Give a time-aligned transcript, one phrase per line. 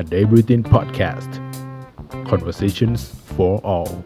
[0.00, 1.30] a day routine podcast
[2.30, 2.98] conversations
[3.36, 4.04] for all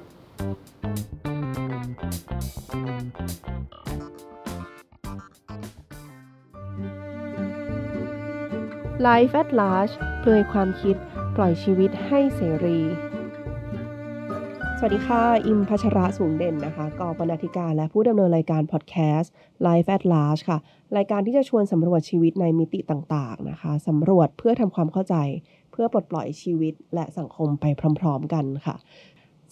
[9.09, 10.97] Life at Large เปลือยความคิด
[11.37, 13.14] ปล่อยชีวิตให้เสรี ส
[14.88, 19.32] วัสดีค่ะ อิมพัชระสูงเด่นนะคะกองบรรณาธิการและผู้ดำเนินรายการพอดแคสต์
[19.68, 20.58] Life at Large ค่ะ
[20.98, 25.16] รายการที่จะชวนสำรวจชีวิตในมิติต่างๆนะคะสำรวจเพื่อทำความเข้าใจ
[25.72, 27.66] เพื่อปลดปล่อยชีวิตและสังคมไป
[28.00, 28.76] พร้อมๆกันค่ะ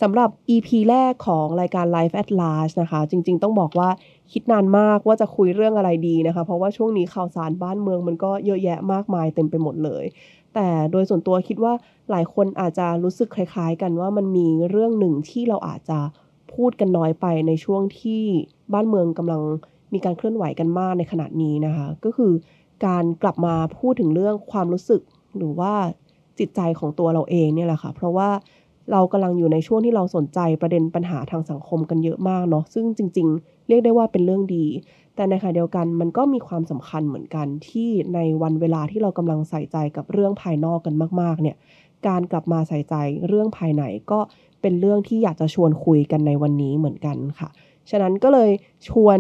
[0.02, 3.90] สำหรับ EP แรกของรายการ Life at Large นะคะ จริงๆ ต้องบอกว่า
[4.32, 10.06] คิดนานมากว่าจะคุยเรื่องอะไรดีนะคะ เพราะว่าช่วงนี้ข่าวสารบ้านเมืองมันก็เยอะแยะมากมายเต็มไปหมดเลย
[10.54, 11.74] แต่โดยส่วนตัวคิดว่า
[12.10, 16.00] หลายคนอาจจะรู้สึกคล้าย ๆ กันว่ามันมีเรื่องหนึ่งที่เราอาจจะ
[16.54, 18.24] พูดกันน้อยไปในช่วงที่
[18.74, 19.42] บ้านเมืองกำลัง
[19.94, 22.34] มีการเคลื่อนไหวกันมากในขณะนี้นะคะ ก็คือ
[22.86, 25.02] การกลับมาพูดถึงเรื่องความรู้สึก
[25.38, 25.74] หรือว่า
[26.40, 28.30] จิตใจของตัวเราเองเนี่ยแหละค่ะ เพราะว่า
[28.92, 34.66] เรากำลังอยู่ในช่วงที่เราสนใจประเด็นปัญหาทางสังคมกันเยอะมากเนาะซึ่งจริง ๆ เรียกได้ว่าเป็นเรื่องดี
[35.16, 41.56] แต่ในขณะเดียวกันมันก็มีความสำคัญเหมือนกันที่ในวันเวลาที่เรากำลังใส่ใจกับเรื่องภายนอกกันมากๆเนี่ย
[42.08, 42.96] การกลับมาใส่ใจ
[43.28, 44.20] เรื่องภายในก็
[44.62, 47.50] เป็นเรื่องที่อยากจะชวนคุยกันในวันนี้เหมือนกันค่ะ
[47.90, 48.52] ฉะนั้นก็เลย
[48.90, 49.20] ชวน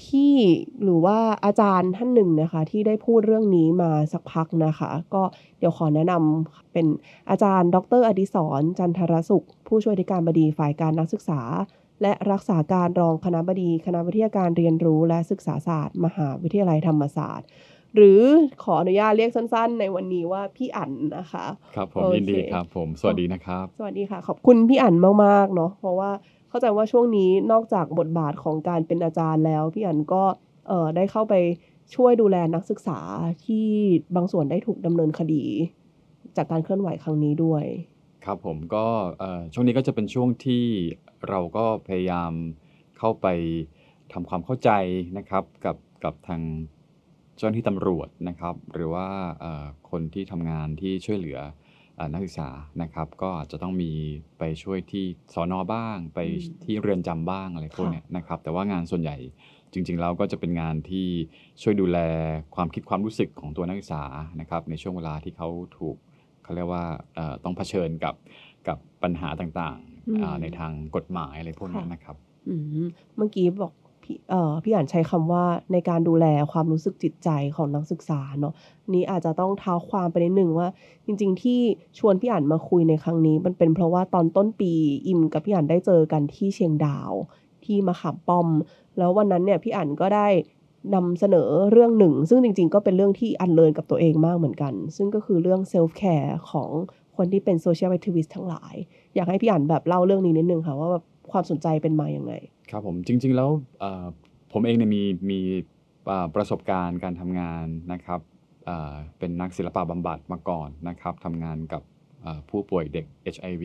[0.00, 0.34] พี่
[0.82, 5.22] หรือว่าอาจารย์ท่านหนึ่งนะคะ ที่ได้พูดเรื่องนี้มาสักพักนะคะ ก็
[5.58, 6.86] เดี๋ยวขอแนะนำเป็น
[7.30, 11.40] อาจารย์ ดรอดิศรจันทรสุข ผู้ช่วยอธิการบดีฝ่ายการนักศึกษา
[12.02, 17.48] และรักษาการรองคณะบดี คณะวิทยาการเรียนรู้และศึกษาศาสตร์ มหาวิทยาลัยธรรมศาสตร์
[17.96, 18.22] หรือ
[18.62, 21.44] ขออนุญาตเรียกสั้นๆ ในวันนี้ว่าพี่อั๋นนะคะ
[21.76, 26.10] ครับผมโอเคยินดีครับผม สวัสดีนะครับ สวัสดีค่ะ ขอบคุณพี่อั๋นมากๆเนาะเพราะว่า
[26.52, 30.22] เข้าใจว่าช่วงนี้นอกจากบทบาทของการเป็นอาจารย์แล้ว พี่อันก็
[30.68, 31.34] เออได้เข้าไป
[31.94, 32.98] ช่วยดูแลนักศึกษา
[33.44, 33.66] ที่
[34.16, 35.44] บางส่วนได้ถูกดำเนินคดี
[36.36, 37.64] จากการเคลื่อนไหวครั้งนี้ด้วย
[38.24, 38.86] ครับผมก็
[39.52, 40.64] ช่วงนี้ก็จะเป็นช่วงที่
[41.28, 42.32] เราก็พยายาม
[42.98, 43.26] เข้าไป
[44.12, 44.70] ทำความเข้าใจ
[45.18, 46.42] นะครับกับกับทาง
[47.36, 49.06] เจ้าหน้าที่ตำรวจนะครับ หรือว่า
[49.90, 51.38] คนที่ทำงานที่ช่วยเหลือ
[52.12, 52.48] นักศึกษา
[52.82, 53.92] นะครับ ก็อาจจะต้องมี
[54.38, 55.04] ไปช่วยที่
[55.34, 59.16] สอนอบ้าง ไปอืมที่เรือนจำบ้างอะไรพวกค่ะเนี้ยนะครับ แต่ว่างานส่วนใหญ่
[59.72, 61.08] จริงๆแล้วก็จะเป็นงานที่
[61.62, 61.98] ช่วยดูแล
[62.54, 64.04] ความคิดความรู้สึกของตัวนักศึกษา
[64.40, 65.48] นะครับในช่วงเวลาที่เขา
[65.78, 65.96] ถูก
[66.42, 68.14] เขาเรียกว่าเอ่อต้องเผชิญกับ
[68.68, 69.78] กับปัญหาต่าง
[70.08, 72.16] อืมๆอ่าในทางกฎหมายอะไรพวกนี้ค่ะนะครับ
[72.48, 72.86] อืม
[73.16, 73.72] เมื่อกี้บอก
[74.02, 78.54] พี่เอ่อพี่อันใช้คำว่าในการดูแลความรู้สึกจิตใจของนักศึกษาเนาะ
[78.94, 80.68] นี้อาจจะต้องเท้าความไปนิดนึงว่า
[81.06, 81.60] จริง ๆ ที่
[81.98, 84.72] ชวนพี่อันมาคุยในครั้งนี้ มันเป็นเพราะว่าตอนต้นปี
[85.06, 87.12] อิมกับพี่อันได้เจอกันที่เชียงดาว
[87.64, 88.48] ที่มะขามป้อม
[88.98, 90.28] แล้ววันนั้นเนี่ยพี่อันก็ได้
[90.94, 96.70] นำเสนอเรื่องหนึ่ง ซึ่งจริง ๆ ก็เป็นเรื่องที่ unlearn กับตัวเองมากเหมือนกัน ซึ่งก็คือเรื่อง self-care ของ
[97.16, 98.74] คนที่เป็น social activist ทั้งหลาย
[99.14, 102.32] อยากให้พี่อันแบบเล่าเรื่องนี้นิดนึงค่ะว่าแบบความสนใจเป็นมาอย่างไง
[102.72, 103.50] ครับผมจริง ๆ แล้ว
[103.80, 104.06] เอ่อ
[104.52, 105.40] ผมเองเนี่ยมีมี
[106.10, 108.20] อ่าประสบการณ์การทำงานนะครับ
[108.68, 111.82] อ่าเป็นนักศิลปะบำบัดมาก่อนนะครับทำงานกับ
[112.24, 113.64] อ่าผู้ป่วยเด็ก HIV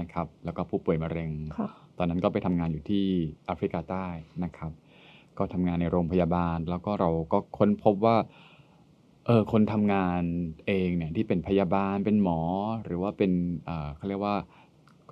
[0.00, 1.68] นะครับแล้วก็ผู้ป่วยมะเร็งค่ะ
[1.98, 3.06] ตอนนั้นก็ไปทำงานอยู่ที่
[3.46, 4.06] แอฟริกาใต้
[4.44, 4.72] นะครับ
[5.38, 8.16] ก็ทำงานในโรงพยาบาล แล้วก็เราก็ค้นพบว่า
[9.26, 10.22] เออคนทำงาน
[10.66, 12.40] เองเนี่ยที่เป็นพยาบาลเป็นหมอ
[12.84, 13.32] หรือว่าเป็น
[13.64, 14.36] เอ่อเขาเรียกว่า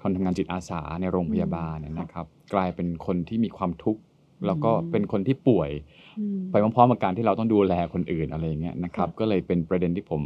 [0.02, 4.00] คนทำงานจิตอาสาในโรงพยาบาลเนี่ยนะครับ กลายเป็นคนที่มีความทุกข์
[4.46, 5.70] แล้วก็เป็นคนที่ป่วย
[6.18, 10.22] อืมไปพร้อมๆกับการที่เราต้องดูแลคนอื่นอะไรอย่างเงี้ยนะครับค่ะก็เลยเป็นประเด็นที่ผม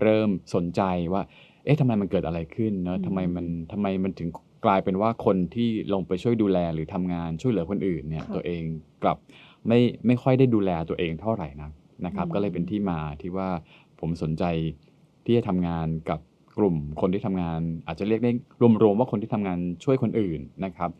[0.00, 1.22] เริ่มสนใจว่า
[1.64, 4.28] เอ๊ะทำไมมันเกิดอะไรขึ้นเนอะอืมทำไมมันทำไมมันถึง
[4.64, 8.62] กลายเป็นว่าคนที่ลงไปช่วยดูแลหรือทำงานช่วยเหลือคนอื่นเนี่ยตัวเอง
[9.02, 9.16] กลับ
[9.68, 11.72] ไม่ไม่ค่อยได้ดูแลตัวเองเท่าไหร่นัก
[12.06, 13.48] นะครับ ก็เลยเป็นที่มาที่ว่า
[14.00, 14.44] ผมสนใจ
[15.24, 16.20] ที่จะทำงานกับ
[16.58, 18.32] กลุ่มคนที่ทำงาน อาจจะเรียกได้
[18.82, 20.90] รวมๆว่าคนที่ทำงานช่วยคนอื่นนะครับ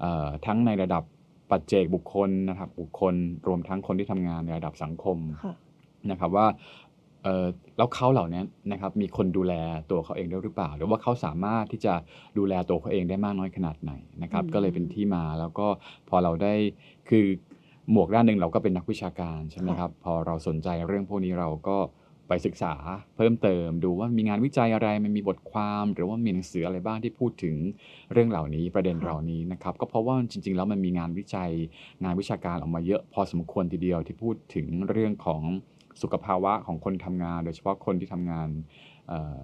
[0.00, 1.02] เอ่อทั้งในระดับ
[1.50, 3.14] ปัจเจกบุคคลนะครับ บุคคล
[3.46, 5.54] รวมทั้งคนที่ทำงานในระดับสังคมค่ะ
[6.10, 6.46] นะครับว่า
[7.22, 7.46] เอ่อ
[7.76, 9.54] แล้วเขาเหล่านี้นะครับมีคนดูแล
[9.90, 11.94] ตัวเขาเองได้หรือเปล่า หรือว่าเขาสามารถที่จะ
[12.38, 13.92] ดูแลตัวเขาเองได้มากน้อยขนาดไหน
[14.22, 15.66] นะครับอืมก็เลยเป็นที่มาแล้วก็
[16.08, 16.54] พอเราได้
[17.08, 17.24] คือ
[17.90, 21.76] หมวกด้านหนึ่งเราก็เป็นนักวิชาการใช่ไหมครับพอเราสนใจเรื่องพวกนี้เราก็
[22.32, 22.74] ไปศึกษา
[23.16, 27.56] เพิ่มเติม ดูว่ามีงานวิจัยอะไรมันมีบทความหรือว่ามีหนังสืออะไรบ้างที่พูดถึง
[28.12, 31.50] เรื่องเหล่านี้ประเด็นเหล่านี้นะครับก็เพราะว่าจริง ๆ แล้วมันมีงานวิจัย
[32.04, 35.42] งานวิชาการออกมาเยอะพอสมควรทีเดียวที่พูดถึงเรื่องของ
[36.02, 38.48] สุขภาวะของคนทำงาน โดยเฉพาะคนที่ทำงาน
[39.08, 39.38] เอ่อ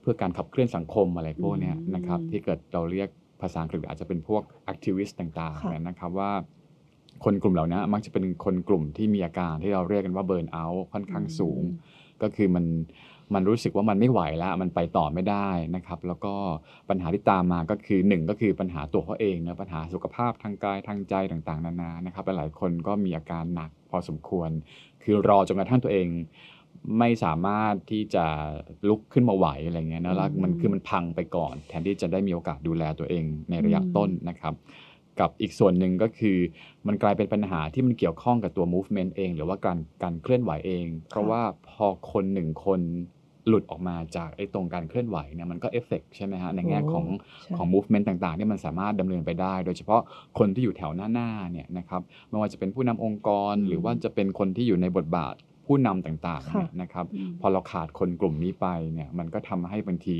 [0.00, 3.08] เพื่อการขับเคลื่อนสังคมอะไรพวกเนี้ยอืมนะครับที่เกิดเราเรียก
[3.40, 6.32] ภาษาอังกฤษอาจจะเป็นพวก activist ต่างค่ะๆเนี่ยนะครับว่า
[7.24, 11.62] คนกลุ่มเหล่านี้มักจะเป็นคนกลุ่มที่มีอาการที่เราเรียกกันว่าเบิร์นเอาท์ค่อนข้างสูง
[12.24, 12.64] ก็คือมัน
[13.34, 16.34] มันรู้สึกว่ามันไม่ไหวแล้วมันไปต่อไม่ได้นะครับ แล้วก็
[16.88, 24.50] ปัญหาที่ตามมาก็คือหนึ่งก็คือปัญหาตัวเขาเองนะปัญหาสุขภาพทางกายทางใจต่างๆ นานานะครับหลายคนก็มีอาการหนักพอสมควร
[25.02, 26.08] คือรอจนกระทั่งตัวเอง
[26.98, 28.24] ไม่สามารถที่จะ
[28.88, 34.54] ลุกขึ้นมาไหวอะไรเงี้ยนะแล้วมันคือมันพังไปก่อน แทนที่จะได้มีโอกาสดูแลตัวเองในระยะต้นนะครับ
[35.20, 36.38] กับอีกส่วนหนึ่งก็คือ
[36.86, 42.80] มันกลายเป็นปัญหาที่มันเกี่ยวข้องกับตัว movement เอง หรือว่าการการเคลื่อนไหวเอง เพราะว่าพอคนหนึ่งคน
[43.48, 47.06] หลุดออกมาจากไอ้ตรงการเคลื่อนไหวเนี่ยมันก็เอฟเฟกใช่ไหมฮะในแง่ของ
[47.42, 50.00] ใช่ของ movement ต่างๆที่มันสามารถดำเนินไปได้ โดยเฉพาะ
[50.38, 55.34] คนที่อยู่แถวหน้าๆเนี่ยนะครับไม่ว่าจะเป็นผู้นำองค์กร หรือว่าจะเป็นคนที่อยู่ในบทบาท
[55.66, 60.16] ผู้นำต่างๆเนี่ยนะครับอืมพอเราขาดคนกลุ่มนี้ไปเนี่ยมันก็ทำให้บางที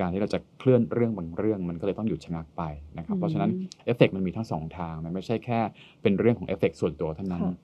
[0.00, 2.62] การที่เราจะเคลื่อนเรื่องบางเรื่อง มันก็เลยต้องหยุดชะงักไป
[2.98, 3.50] นะครับอืมเพราะฉะนั้น
[3.84, 5.60] เอฟเฟกมันมีทั้งสองทางมันไม่ใช่แค่
[6.02, 7.54] เป็นเรื่องของเอฟเฟกส่วนตัวเท่านั้นค่ะ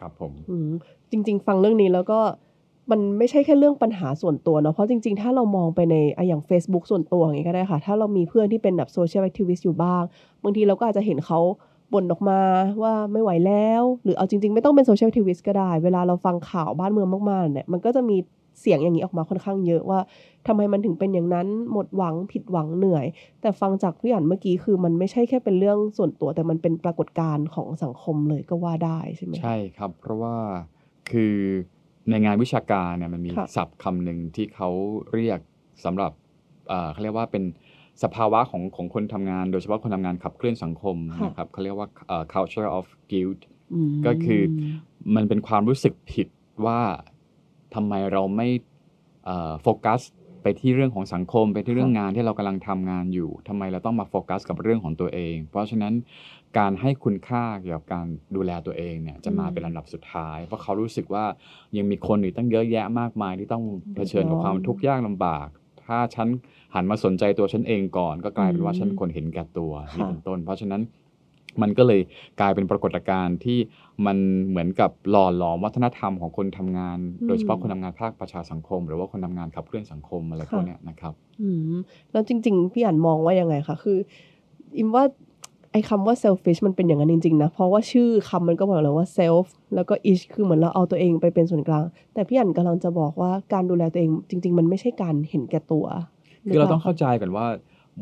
[0.00, 0.70] ครับผมอืม
[1.10, 2.20] จริง ๆ ฟังเรื่องนี้แล้วก็
[2.90, 10.02] มันไม่ใช่แค่เรื่องปัญหาส่วนตัวเนาะเพราะจริง ๆ ถ้าเรามองไปในอะอย่าง Facebook ส่วนตัวอย่างนี้ก็ได้ค่ะ ถ้าเรามีเพื่อนที่เป็นแบบ social activist อยู่บ้าง
[10.42, 11.40] บางทีเราก็อาจจะเห็นเขา
[11.92, 12.40] บ่นออกมา
[12.82, 18.16] ว่าไม่ไหวแล้ว หรือเอาจริง ๆ ไม่ต้องเป็น social activist ก็ได้ เวลาเราฟังข่าวบ้านเมืองมากๆเนี่ยมันก็จะมี
[18.60, 20.00] เสียงอย่างนี้ออกมาค่อนข้างเยอะว่า
[20.46, 23.06] ทำไมมันถึงเป็นอย่างนั้นหมดหวังผิดหวังเหนื่อย
[23.40, 30.34] แต่ฟังจากพี่อันเมื่อกี้คือมันไม่ใช่แค่เป็นเรื่องส่วนตัว แต่มันเป็นปรากฏการณ์ของสังคมเลยก็ว่าได้ใช่ไหมใช่ครับ เพราะว่า
[31.10, 31.36] คือ
[32.10, 34.68] ในงานวิชาการเนี่ยมันมีค่ะศัพท์คำหนึ่งที่เขา
[35.12, 35.38] เรียก
[35.84, 36.12] สำหรับ
[36.68, 37.44] เอ่อเขาเรียกว่าเป็น
[38.02, 43.40] สภาวะของของคนทำงาน โดยเฉพาะคนทำงานขับเคลื่อนสังคมค่ะนะครับเขาเรียกว่าเอ่อ culture of guilt
[43.90, 44.42] มก็คือ
[45.14, 46.28] มันเป็นความรู้สึกผิด
[46.66, 46.80] ว่า
[47.74, 48.48] ทำไมเราไม่
[49.24, 50.02] เอ่อโฟกัส
[50.44, 55.94] ไปที่เรื่องของสังคม ไปที่เรื่องค่ะงานที่เรากำลังทำงานอยู่ทำไมเราต้องมาโฟกัสกับเรื่องของตัวเอง เพราะฉะนั้น
[56.58, 58.06] การให้คุณค่าเกี่ยวกับการ
[58.36, 61.24] ดูแลตัวเองเนี่ยจะมาเป็นลำดับสุดท้าย เพราะเขารู้สึกว่า
[61.76, 63.64] ยังมีคนอีกตั้งเยอะแยะมากมายที่ต้อง
[63.94, 65.48] เผชิญกับความทุกข์ยากลำบาก
[65.90, 66.28] ถ้าฉัน
[66.74, 70.82] หันมาสนใจตัวฉันเองก่อน ก็กลายเป็นว่าฉันเป็นคนเห็นแก่ตัวนี่เป็นต้น เพราะฉะนั้น
[71.62, 72.00] มันก็เลย
[72.40, 73.58] กลายเป็นปรากฏการณ์ที่
[74.06, 74.16] มัน
[74.48, 81.78] เหมือนกับหล่อหลอมวัฒนธรรมของคนทำงานอืมโดยเฉพาะคนทำงานภาคประชาสังคม หรือว่าคนทำงานขับเคลื่อนสังคมอะไรพวกค่ะเนี้ยนะครับ อืม
[82.12, 83.98] แล้วจริง ๆ พี่อันมองว่ายังไงคะคือ
[84.78, 85.04] อิมว่า
[85.72, 91.84] ไอ้คำว่า selfish มันเป็นอย่างนั้นจริงๆนะ เพราะว่าชื่อคำมันก็บอกแล้วว่า self แล้วก็ ish คือเหมือนเราเอาตัวเองไปเป็นส่วนกลาง
[92.14, 95.86] แต่พี่อันกำลังจะบอกว่าการดูแลตัวเองจริง ๆ มันไม่ใช่การเห็นแก่ตัว
[96.48, 97.46] คือเราหปล่ต้องเข้าใจก่อนว่า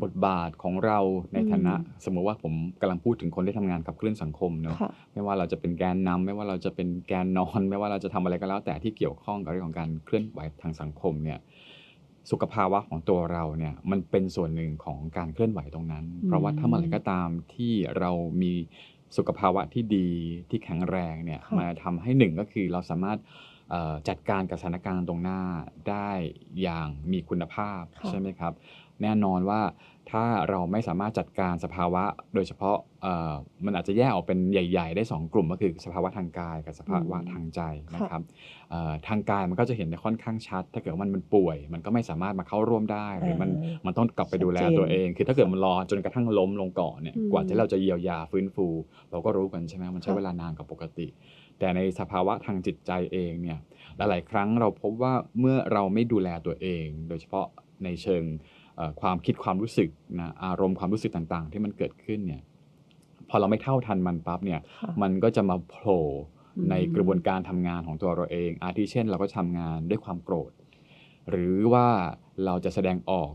[0.03, 0.99] บทบาทของเรา
[1.33, 1.75] ในอืมฐานะ
[2.05, 11.39] สมมติว่าผมกำลังพูดถึงคนที่ทำงานขับเคลื่อนสังคมเนอะค่ะไม่ว่าเราจะเป็นแกนนำไม่ว่าเราจะเป็นแกนนอน ไม่ว่าเราจะทำอะไรก็แล้ว แต่ที่เกี่ยวข้องกับเรื่องของการเคลื่อนไหวทางสังคมเนี่ย
[12.31, 18.11] สุขภาวะของตัวเราเนี่ยมันเป็นส่วนหนึ่งของการเคลื่อนไหวตรงนั้นอืมเพราะว่าถ้าเมื่อไหร่ก็ตามที่เรา
[18.43, 18.53] มี
[19.17, 20.09] สุขภาวะที่ดี
[20.51, 23.19] ที่แข็งแรงเนี่ยค่ะมาทำให้หนึ่งก็คือเราสามารถ
[23.71, 25.41] เอ่อจัดการกับสถานการณ์ตรงหน้า
[25.89, 26.11] ได้
[26.63, 28.53] อย่างมีคุณภาพค่ะใช่ไหมครับ
[29.03, 29.61] แน่นอนว่า
[30.11, 33.33] ถ้าเราไม่สามารถจัดการสภาวะ โดยเฉพาะเอ่อ
[33.65, 37.61] มันอาจจะแยกออกเป็นใหญ่ ๆ ได้ 2 กลุ่มก็คือสภาวะทางกายกับสภาวะอืมทางใจ
[37.95, 38.23] นะครับ
[38.71, 48.67] เอ่อทางกายมันก็จะเห็นได้ค่อนข้างชัด ถ้าเกิดว่ามันมันป่วย มันก็ไม่สามารถมาเข้าร่วมได้ หรือมันอ่ามันต้องกลับไปดูแลชัดเจนตัวเอง คือถ้าเกิดมันรอจนกระทั่งล้มลงก่อนเนี่ยอืมกว่าที่เราจะเยียวยาฟื้นฟู
[49.11, 51.07] เราก็รู้กันใช่ไหมมันใช้ค่ะเวลานานกว่าปกติ
[51.59, 53.59] แต่ในสภาวะทางจิตใจเองเนี่ย
[53.97, 57.47] หลายๆครั้งเราพบว่าเมื่อเราไม่ดูแลตัวเอง โดยเฉพาะ
[57.85, 58.58] ในเชิงเอ่อ
[59.01, 59.89] ความคิดความรู้สึก
[60.21, 62.43] นะอารมณ์ความรู้สึกต่างๆ ที่มันเกิดขึ้นเนี่ย
[63.29, 66.03] พอเราไม่เท่าทันมันปั๊บเนี่ยค่ะมันก็จะมาโผล่
[66.57, 70.51] อืมในกระบวนการทำงานของตัวเราเอง อาทิเช่น เราก็ทำงานด้วยความโกรธ
[71.31, 71.87] หรือว่า
[72.45, 73.33] เราจะแสดงออก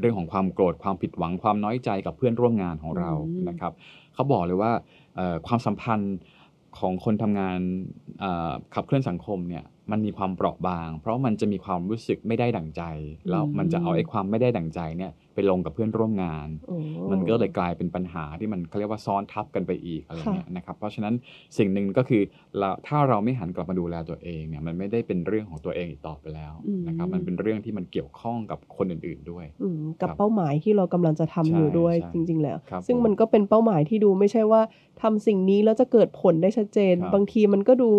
[0.00, 3.72] เรื่องของความโกรธความผิดหวังความน้อยใจกับเพื่อนร่วมงานของเราอืมนะครับ
[4.14, 4.72] เขาบอกเลยว่า
[5.16, 6.16] เอ่อความสัมพันธ์
[6.78, 7.58] ของคนทำงาน
[8.20, 12.82] เอ่อขับเคลื่อนสังคมเนี่ย มันมีความเปราะบาง เพราะมันจะมีความรู้สึกไม่ได้ดั่งใจ
[13.30, 16.76] แล้วมันจะเอาไอ้ความไม่ได้ดั่งใจเนี่ยไปลงกับเพื่อนร่วมงานโอ้
[17.10, 21.14] มันก็เลยกลายเป็นปัญหาที่มันเขาเรียกว่าซ้อนทับกันไปอีกอะไรค่ะเงี้ยนะครับ เพราะฉะนั้น
[21.58, 22.22] สิ่งหนึ่งก็คือ
[22.58, 26.54] เราถ้าเราไม่หันกลับมาดูแลตัวเองเนี่ยมันไม่ได้เป็นเรื่องของตัวเองอีกต่อไปแล้ว
[26.88, 34.62] นะครับ มันเป็นเรื่องที่มันเกี่ยวข้องกับคนอื่น ๆด้วยอืมกับครับเป้าหมายที่เรากำลังจะทำอยู่ใช่ด้วยใช่จริง ๆ แล้วครับซึ่งผมมันก็เป็นเป้าหมายที่ดูไม่ใช่ว่า
[35.02, 37.90] ทำสิ่งนี้แล้วจะเกิดผลได้ชัดเจนครับบางทีมันก็ดู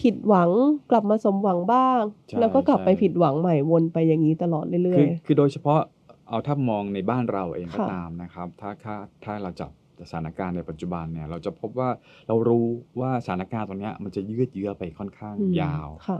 [0.00, 0.50] ผิดหวัง
[0.90, 5.80] กลับมาสมหวังบ้างใช่แล้วก็กลับไปใช่ผิดหวังใหม่วนไปอย่างนี้ตลอดเรื่คืออยคือโดยเฉพาะ
[6.28, 9.70] เอาถ้ามองในบ้านเราเองก็ค่ะตามนะครับ ถ้าถ้าถ้าเราจับ
[10.10, 11.90] สถานการณ์ในปัจจุบันเนี่ย เราจะพบว่า
[12.28, 12.66] เรารู้
[13.00, 16.18] ว่าสถานการณ์ตรงเนี้ยมันจะยืดเยื้อไปค่อนข้างๆอืมยาวค่ะ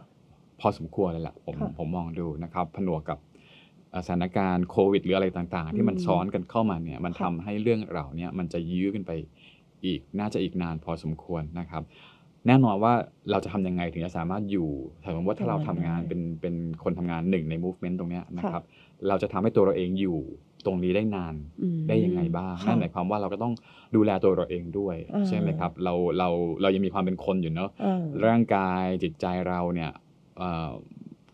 [0.60, 3.18] พอสมควรเลยแหละผมค่ะผมมองดูนะครับผนวกกับ
[3.90, 9.12] เอ่อสถานการณ์โควิด หรืออะไรต่างๆ ที่มันอืมซ้อนกันเข้ามาเนี่ยมันค่ะทำให้เรื่องเหล่าเนี้มันจะยื้อกันไป
[9.84, 11.82] อีกน่าจะอีกนานพอสมควรนะครับ
[12.46, 12.94] แน่นอนว่า
[13.30, 14.70] เราจะทำยังไงถึงจะสามารถอยู่
[15.04, 18.64] สมมติว่าถ้าเราตรงนั้ทำนงานได้เป็นเป็นคนทำงานหนึ่งใน movement ตรงเนี้ยนะค่ะครับ
[19.08, 20.18] เราจะทำให้ตัวเราเองอยู่
[20.66, 23.52] ตรงนี้ได้นานอืมได้ยังไงบ้างค่ะนั่นหมายความว่าเราก็ต้อง
[23.96, 26.28] ดูแลตัวเราเองด้วยอ่าใช่ไหมครับ เราเรา
[26.62, 29.90] เรายังมีความเป็นคนอยู่เนอะอ่าร่างกายจิตใจเราเนี่ย
[30.38, 30.70] เอ่อ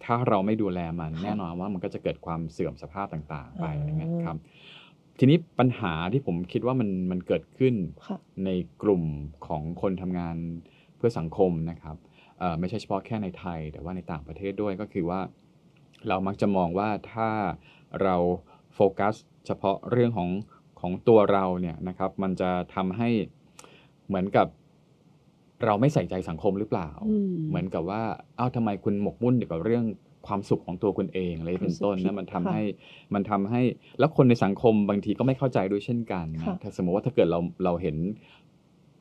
[0.05, 4.37] ถ้าเราไม่ดูแลมันค่ะแน่นอนว่ามันก็จะเกิดความเสื่อมสภาพต่าง ๆ ไปอ่าอะไรเงี้ยครับ
[5.19, 7.75] ทีนี้ปัญหาที่ผมคิดว่ามันมันเกิดขึ้น
[8.07, 8.51] ค่ะใน
[8.83, 9.03] กลุ่ม
[9.47, 10.37] ของคนทำงาน
[10.71, 11.97] เพื่อสังคมนะครับ
[12.39, 15.21] เอ่อไม่ใช่เฉพาะแค่ในไทย แต่ว่าในต่างประเทศด้วยก็คือว่า
[16.09, 17.29] เรามักจะมองว่าถ้า
[18.03, 18.17] เรา
[18.75, 19.15] โฟกัส
[19.47, 20.31] เฉพาะเรื่องของ
[20.81, 23.09] ของตัวเราเนี่ยนะครับมันจะทำให้
[24.09, 24.47] เหมือนกับ
[25.65, 28.03] เราไม่ใส่ใจสังคมหรือเปล่าอืมเหมือนกับว่า
[28.37, 29.85] เอ้าทำไมคุณหมกมุ่นอยู่กับเรื่อง
[30.27, 32.65] ความสุขของตัวคุณเองอะไรเป็นต้นรู้สึกผิดนะมันทำค่ะให้
[33.15, 33.63] มันทำให้
[33.99, 37.97] แล้วคนในสังคมบางทีก็ไม่เข้าใจด้วยเช่นกันนะค่ะถ้าสมมติว่าถ้าเกิดเราเราเห็น
[38.42, 38.42] เ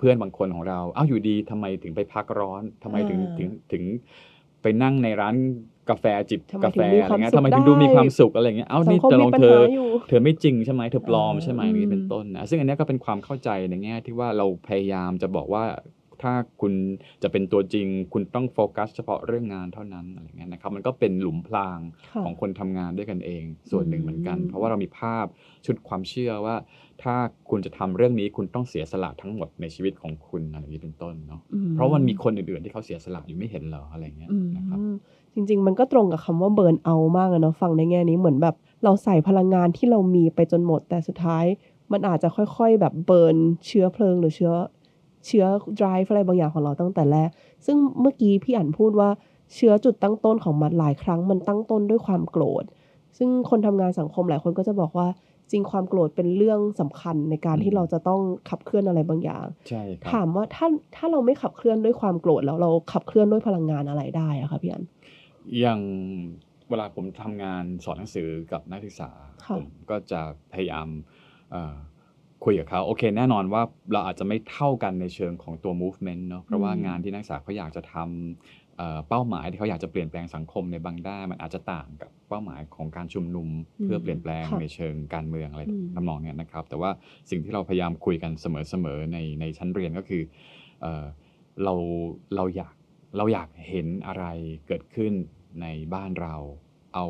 [0.01, 3.83] พื่อนบางคนของเรา เอ้าอยู่ดีทำไมถึงไปพักร้อนทำไมถึงถึงถึง
[4.61, 5.35] ไปนั่งในร้าน
[5.89, 15.65] กาแฟจิบทำไมกาแฟถึงมีอะไรความเงี้ยสุขทำไมถึงดูได้มีความสุขอะไรเงี้ย เอ้าสังนี่คมแต่ลมีองปัญเธอหาอยู่เธอไม่จริงใช่ไหมเธอปลอมอ่าใช่ไหมอย่างนี้เป็นอืมต้นนะซึ่งอันเนี้ยก็เป็นความเข้าใจในแง่ที่ว่าเราพยายามจะบอกว่า
[16.21, 16.73] ถ้าคุณ
[17.23, 21.79] จะเป็นตัวจริง คุณต้องโฟกัสเฉพาะเรื่องงานเท่านั้นอะไรเงี้ยนะครับมันก็เป็นหลุมพราง
[22.09, 25.25] ค่ะของคนทำงานด้วยกันเอง ส่วนหนึ่งเหมือนกันอืมเพราะว่าเรามีภาพ
[25.65, 26.55] ชุดความเชื่อว่า
[27.03, 27.15] ถ้า
[27.49, 34.79] คุณจะทำเรื่องนี้คุณต้องเสียสละทั้งหมดในชีวิตของคุณอะไรอย่างนี้เป็นต้นเนาะอืเพราะมันมีคนอื่นๆที่เขาเสียสละอยู่ไม่เห็นเหรออะไรเงี้ยอืมนะครับ
[35.33, 41.45] จริง ๆ มันก็ตรงกับคำว่าเบิร์นเอามากอะเนาะฟังในแง่นี้เหมือนแบบ เราใส่พลังงานที่เรามีไปจนหมดแต่สุดท้าย
[41.91, 44.53] มันอาจจะค่อยๆ แบบเบิร์นเชื้อเพลิงหรือเชื้อ
[45.27, 45.45] เชื้อ
[45.79, 47.29] drive อะไรบางอย่างของเราตั้งแต่แรก
[47.65, 49.09] ซึ่งเมื่อกี้พี่อั๋นพูดว่า
[49.55, 52.63] เชื้อจุดตั้งต้นของมันหลายครั้งมันตั้งต้นด้วยความโกรธ
[53.17, 55.07] ซึ่งคนทำงานสังคมหลายคนก็จะบอกว่า
[55.51, 64.83] จริงความโกรธเป็นเรื่องสำคัญในการอืมที่เราจะต้องขับเคลื่อนอะไรบางอย่างใช่ครัถามว่าถ้าถ้าเราไม่ขับเคลื่อนด้วยความโกรธแล้วเราขับเคลื่อนด้วยพลังงานอะไรได้อะคะพี่อัน
[65.59, 65.81] อย่าง
[66.69, 69.09] เวลาผมทำงานสอนหนังสือกับนักศึกษา
[69.45, 70.21] ค่ะผมก็จะ
[70.53, 70.87] พยายาม
[71.51, 71.75] เอ่อ
[72.45, 73.61] คุยกับเขาโอเค แน่นอนว่า
[73.93, 83.47] เราอาจจะไม่เท่ากันในเชิงของตัว movement เนอะเพราะว่าอืมงานที่นักศึกษาเขาอยากจะทำ เอ่อเป้าหมายที่เขาอยากจะเปลี่ยนแปลงสังคมในบางด้านมันอาจจะต่างกับเป้าหมายของการชุมนุม
[83.83, 86.89] เพื่อเปลี่ยนแปลงค่ะในเชิงการเมืองอะไรอืมทำนองเนี้ยนะครับ แต่ว่า
[87.29, 90.23] สิ่งที่เราพยายามคุยกันเสมอๆในในชั้นเรียนก็คือ
[90.81, 91.05] เอ่อ
[91.63, 91.73] เรา
[92.35, 92.73] เราอยาก
[93.17, 94.25] เราอยากเห็นอะไร
[94.67, 95.13] เกิดขึ้น
[95.61, 96.35] ในบ้านเรา
[96.93, 97.05] เอา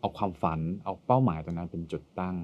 [0.00, 2.36] เอาความฝัน เอาเป้าหมายตรงนั้นเป็นจุดตั้ง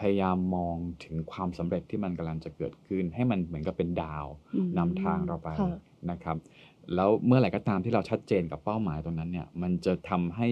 [0.00, 5.78] พยายามมองถึงความสำเร็จที่มันกำลังจะเกิดขึ้น ให้มันเหมือนกับเป็นดาวอืมนำทางเราไปค่ะ
[6.10, 6.36] นะครับ
[6.94, 10.48] แล้วเมื่อไหร่ก็ตามที่เราชัดเจนกับเป้าหมายตรงนั้นเนี่ยมันจะทำให้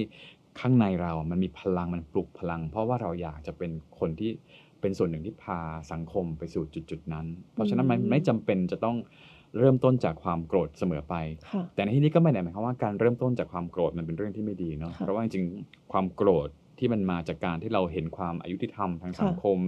[0.61, 4.31] ข้างในเรามันมีพลังมันปลุกพลัง เพราะว่าเราอยากจะเป็นคนที่
[4.81, 5.61] เป็นส่วนหนึ่งที่พา
[5.93, 8.97] สังคมไปสู่จุดๆนั้น เพราะฉะนั้นมันอืมไม่จำเป็นจะต้อง
[9.59, 11.15] เริ่มต้นจากความโกรธเสมอไป
[11.51, 19.59] ค่ะแต่ในที่นี้ก็ไม่ได้หมายความว่าการเริ่มต้นจากความโกรธมันเป็นเรื่องที่ไม่ดีเนาะค่ะเพราะว่าจริงๆความโกรธที่มันมาจากการที่เราเห็นความอายุติธรรมทางสังคม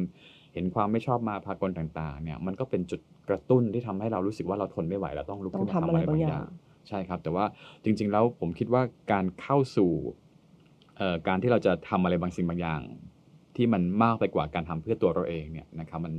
[0.55, 6.47] เห็นความไม่ชอบมาพากลต่างๆ เนี่ยมันก็เป็นจุดกระตุ้นที่ทำให้เรารู้สึกว่าเราทนไม่ไหวเราต้องลุกต้อขึ้งนมาทำทำอะอะไรไรบาบางงออย่างย่าง
[6.89, 7.45] ใช่ครับ แต่ว่า
[7.85, 8.83] จริง ๆ แล้วผมคิดว่า
[9.13, 9.91] การเข้าสู่
[10.97, 12.83] เอ่อการที่เราจะทำอะไรบางสิ่งบางอย่าง
[13.57, 16.15] ที่มันมากไปกว่าการทำเพื่อตัวเราเองเนี่ยนะครับมัน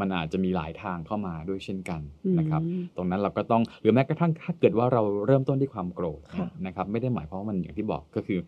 [0.00, 2.00] มันอาจจะมีหลายทางเข้ามาด้วยเช่นกัน
[2.38, 8.38] นะครับอืมตรงนั้นเราก็ต้องหรือแม้กระทั่งถ้าเกิดว่าเราเริ่มต้นที่ความโกรธค่ะนะครับ ไม่ได้หมายความว่ามันอย่างที่บอกก็คือ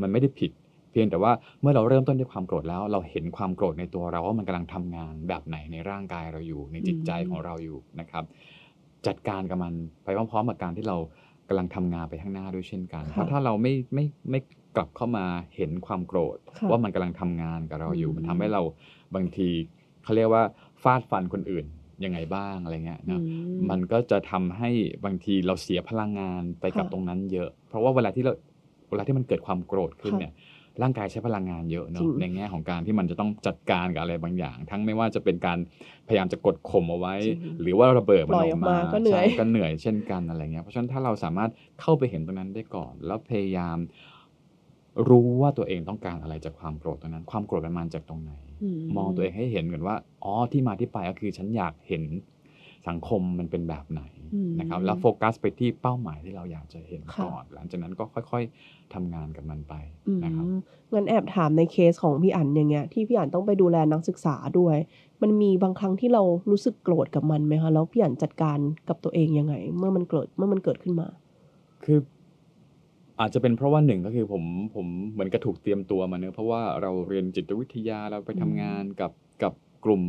[0.00, 0.50] มันไม่ได้ผิด
[0.90, 8.24] เพียงแต่ว่าเมื่อเราเริ่มต้นด้วยความโกรธแล้ว เราเห็นความโกรธในตัวเราว่ามันกำลังทำงานแบบไหนในร่างกายเราอยู่ ในจิตใจของเราอยู่นะครับ
[9.06, 10.96] จัดการกับมันไปพร้อมๆกับการที่เรา
[11.48, 14.40] กำลังทำงานไปข้างหน้าด้วยเช่นกันค่ะเพราะถ้าเราไม่ไม่ไม่
[14.76, 15.24] กลับเข้ามา
[15.56, 18.62] เห็นความโกรธค่ะว่ามันกำลังทำงานกับเราอยู่อืมมันทำให้เรา
[19.14, 19.48] บางที
[20.04, 20.44] เขาเรียกว่า
[20.82, 21.66] ฟาดฟันคนอื่น
[22.04, 23.34] ยังไงบ้างอะไรเงี้ยนะอื
[23.70, 24.70] มันก็จะทำให้
[25.04, 28.32] บางทีเราเสียพลังงานไปกับค่ะตรงนั้นเยอะ เพราะว่าเวลาที่เรา
[28.90, 30.32] เวลาที่มันเกิดความโกรธขึ้นค่ะเนี่ย
[30.82, 35.58] ร่างกายใช้พลังงานเยอะจริเนาะงในแง่ของการที่มันจะต้องจัดการกับอะไรบางอย่าง ทั้งไม่ว่าจะเป็นการ
[36.08, 43.78] พยายามจะกดข่มเอาไว้จริงหรือว่าระเบิดมันปล่ออยอออกกมามาก็เหนื่อยใช่ก็เหนื่อยเช่นกันอะไรเงี้ยเพราะฉะนั้นถ้าเราสามารถเข้าไปเห็นตรงนั้นได้ก่อน แล้วพยายาม
[45.08, 48.32] รู้ว่าตัวเองต้องการอะไรจากความโกรธตรงนั้น ความโกรธมันมาจากตรงไหน
[48.96, 52.04] มองตัวเองให้เห็นก่อนว่า อ๋อ ที่มาที่ไปก็คือฉันอยากเห็น
[52.88, 54.17] สังคมมันเป็นแบบไหนอืม
[54.58, 59.74] นะครับแล้วโฟกัสไปที่เป้าหมายที่เราอยากจะเห็นค่ะก่อน หลังจากนั้นก็ค่อยๆทำงานกับมันไป
[60.08, 60.46] อืมนะครับ
[60.92, 64.76] งั้นแอบถามในเคสของพี่อั๋นอย่างเงี้ยที่พี่อั๋นต้องไปดูแลนักศึกษาด้วย
[65.22, 68.58] มันมีบางครั้งที่เรารู้สึกโกรธกับมันไหมคะแล้วพี่อั๋นจัดการ
[68.88, 71.06] กับตัวเองยังไง เมื่อมันเกิดเมื่อมันเกิดขึ้นมา
[71.84, 71.98] คือ
[73.20, 74.44] อาจจะเป็นเพราะว่าหนึ่งก็คือผม
[74.74, 79.52] ผมเหมือนกับถูกเตรียมตัวมาเนอะเพราะว่าเราเรียนจิตวิทยาเราไปทำงานกับกับ
[79.84, 80.02] กลุ่ม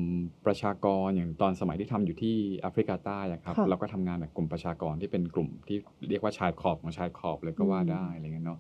[0.46, 5.78] ประชากรอย่างตอนสมัยที่ทำอยู่ที่แอฟริกาใต้อะครับค่ะเราก็ทำงานกับกลุ่มประชากรที่เป็นกลุ่มที่
[6.10, 8.60] เรียกว่าชายขอบของชายขอบเลยก็ว่าอืมได้อะไรเงี้ยเนาะ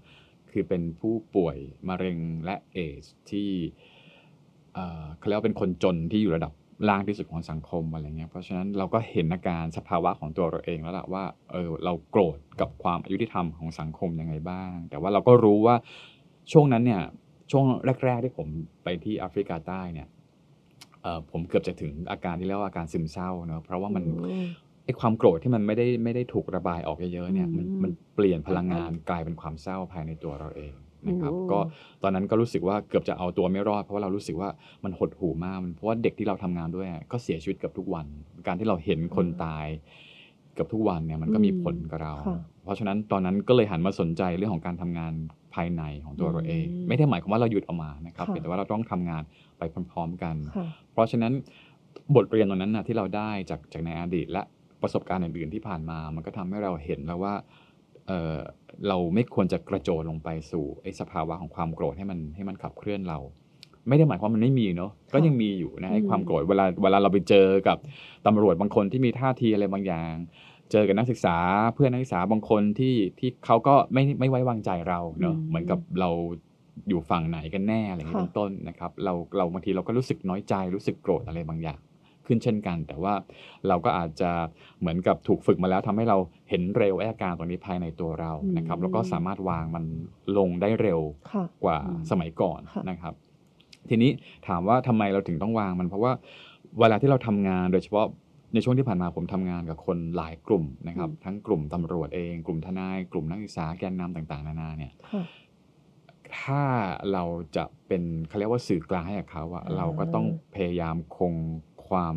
[0.51, 3.49] คือเป็นผู้ป่วยมะเร็งและเอดส์ที่
[4.73, 6.53] เอ่อเขาเรียกว่าเป็นคนจนที่อยู่ระดับ
[6.89, 15.75] ล่างที่สุดของสังคมอะไรเงี้ยเพราะฉะนั้นเราก็เห็นอาการสภาวะของตัวเราเองแล้วล่ะว่าเออเราโกรธกับความอายุที่ธรรมของสังคมยังไงบ้าง แต่ว่าเราก็รู้ว่า
[16.51, 17.01] ช่วงนั้นเนี่ย
[17.51, 17.65] ช่วง
[18.05, 18.47] แรก ๆ ที่ผม
[18.83, 20.18] ไปที่แอฟริกาใต้เนี่ยเอ่อ
[21.32, 24.46] ผมเกือบจะถึงอาการที่เรียกว่าอาการซึมเศร้าเนอะเพราะว่ามันอืม
[24.86, 30.74] ไอ้ความโกรธที่มันไม่ได้ไม่ได้ถูกระบายออกเยอะๆเนี่ยมันอืมมันเปลี่ยนพลังงานกลายเป็นความเศร้าภายในตัวเราเอง
[31.08, 31.60] นะครับโอ้ก็
[32.03, 34.50] ตอนนั้นก็รู้สึกว่าเกือบจะเอาตัวไม่รอด เพราะว่าเรารู้สึกว่า
[34.84, 38.06] มันหดหู่มากมันเพราะว่าเด็กที่เราทำงานด้วยก็เสียชีวิตเกับทุกวัน
[38.48, 39.68] การที่เราเห็นคนตาย
[40.56, 45.13] เกับทุกวันเนี่ยมันก็มีผลกับเราค่ะเพราะฉะนั้นตอนนั้นก็เลยหันมาสนใจเรื่องของการทำงาน
[45.56, 49.24] ภายในของตัวเราเองอืมไม่ได้หมายความว่าเราหยุดออกมานะครับค่ะแต่ว่าเราต้องทำงาน
[49.58, 51.34] ไปพร้อมๆกันค่ะเพราะฉะนั้น
[52.15, 54.41] บทเรียนตรงนั้นนะที่เราได้จากจากในอดีต และ
[54.82, 57.34] ประสบการณ์อื่นๆที่ผ่านมา มันก็ทำให้เราเห็นแล้วว่า
[58.08, 58.38] เออ
[58.88, 63.20] เราไม่ควรจะกระโจนลงไปสู่ไอ้สภาวะของความโกรธให้มันให้มันขับเคลื่อนเรา
[63.89, 67.77] ไม่ได้หมายความว่ามันไม่มีเนาะก็ยังมีอยู่นะไอ้อืมความโกรธเวลาเวลาเราไปเจอกับ
[68.25, 70.13] ตำรวจบางคนที่มีท่าทีอะไรบางอย่าง
[70.71, 71.38] เจอกับนักศึกษา
[71.75, 76.09] เพื่อนนักศึกษาบางคนที่ที่เขาก็ไม่ไม่ไว้วางใจเราเนาะอืมเหมือนกับเรา
[76.89, 81.79] อยู่ฝั่งไหนกันแน่อะไรอย่างนี้ค่ะเป็นต้นนะครับ เราเราบางทีเราก็รู้สึกน้อยใจรู้สึกโกรธอะไรบางอย่าง
[82.25, 83.13] ขึ้นเช่นกัน แต่ว่า
[83.67, 84.31] เราก็อาจจะ
[84.79, 86.17] เหมือนกับถูกฝึกมาแล้วทำให้เรา
[86.49, 89.83] เห็นเร็วไอ้อาการตรงนี้ภายในตัวเรานะครับอืมแล้วก็สามารถวางมัน
[90.38, 90.99] ลงได้เร็ว
[91.31, 93.13] ค่ะกว่าอืมสมัยก่อนค่ะนะครับ
[93.89, 94.11] ทีนี้
[94.47, 96.11] ถามว่าทำไมเราถึงต้องวางมันเพราะว่า
[96.79, 98.07] เวลาที่เราทำงานโดยเฉพาะ
[98.53, 105.24] ในช่วงที่ผ่านมาผมทำงานกับคนหลายกลุ่มนะครับ ทั้งกลุ่มตำรวจเอง กลุ่มทนาย กลุ่มนักศึกษาแกนนำต่าง ๆ นานาเนี่ยค่ะ
[106.39, 106.63] ถ้า
[107.12, 107.24] เรา
[107.56, 110.25] จะเป็นเขาเรียกว่าสื่อกลางให้กับเขาอะอ่าเราก็ต้อง
[110.56, 111.34] พยายามคง
[111.88, 112.15] ความ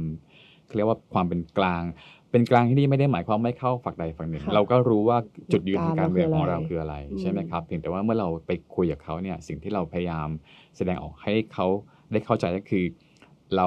[0.66, 1.82] เขาเรียกว่าความเป็นกลาง
[2.30, 5.18] เป็นกลางที่นี่ไม่ได้หมายความไม่เข้าฝักใดฝักหนึ่งค่ะเราก็รู้ว่า
[5.52, 10.28] จุดยืนทางการเมืองหลักการของเราเราคืคือออะอะไรไรใช่ไหมครับเพียงแต่ว่าเมื่อเราไปคุยกับเขาเนี่ยสิ่งที่เราพยายาม
[10.76, 11.66] แสดงออกให้เขา
[12.12, 12.84] ได้เข้าใจก็คือ
[13.56, 13.66] เรา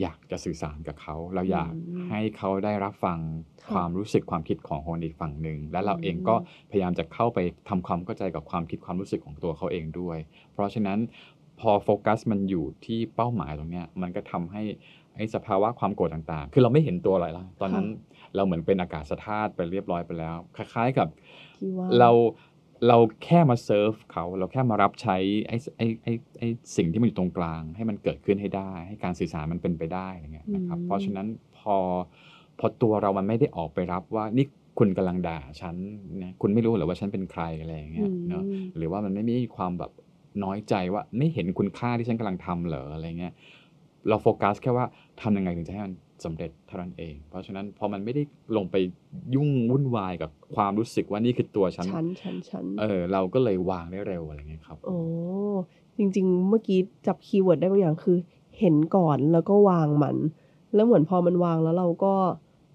[0.00, 3.18] อยากจะสื่อสารกับเขา เราอยากอืมให้เขาได้รับฟัง
[3.62, 6.34] ค่ะความรู้สึกความคิดของคนอีกฝั่งหนึ่งและเราเองอืมก็
[6.70, 10.18] พยายามจะเข้าไปทำความเข้าใจกับความคิดความรู้สึกของตัวเขาเองด้วย
[10.52, 10.98] เพราะฉะนั้น
[11.60, 14.62] พอโฟกัสมันอยู่ที่เป้าหมายตรงเนี้ยมันก็ทำให้
[15.16, 17.86] ไอ้สภาวะความโกรธต่างๆ คือเราไม่เห็นตัวอะไรละตอนนั้น
[18.34, 21.08] เราเหมือนเป็นอากาศธาตุไปเรียบร้อยไปแล้ว คล้ายๆกับ
[21.58, 22.10] ที่ว่าเรา
[22.88, 25.16] เราแค่มาเซิร์ฟเขาเราแค่มารับใช้
[25.48, 31.26] ไอ้ไอ้ไอ้ไอ้สิ่งที่มันอยู่ตรงกลาง ให้มันเกิดขึ้นให้ได้ ให้การสื่อสารมันเป็นไปได้อะไรเงี้ยนะครับอืมเพราะฉะนั้น
[31.58, 31.76] พอ
[32.58, 34.46] พอตัวเรามันไม่ได้ออกไปรับว่านี่
[34.78, 35.76] คุณกำลังด่าฉัน
[36.22, 39.90] นะคุณไม่รู้เหรือว่าฉันเป็นใครอะไรอย่างเงี้ยเนาะอืมหรือว่ามันไม่มีความแบบ
[40.44, 43.32] น้อยใจว่าไม่เห็นคุณค่าที่ฉันกำลังทำเหรออะไรเงี้ย
[44.08, 44.86] เราโฟกัสแค่ว่า
[45.20, 48.22] ทำยังไงถึงจะให้มัน สำเร็จเท่านั้นเอง เพราะฉะนั้นพอมันไม่ได้
[48.56, 48.76] ลงไป
[49.34, 54.98] ยุ่งวุ่นวายกับความรู้สึกว่านี่คือตัวฉันชั้นชั้นชั้นเออเราก็เลยวางได้เร็วอะไรเงี้ยครับโอ้
[55.98, 58.16] จริง ๆ เมื่อกี้จับ keyword ได้บางอย่างคือ
[58.58, 60.16] เห็นก่อนแล้วก็วางมัน
[60.74, 62.14] แล้วเหมือนพอมันวางแล้วเราก็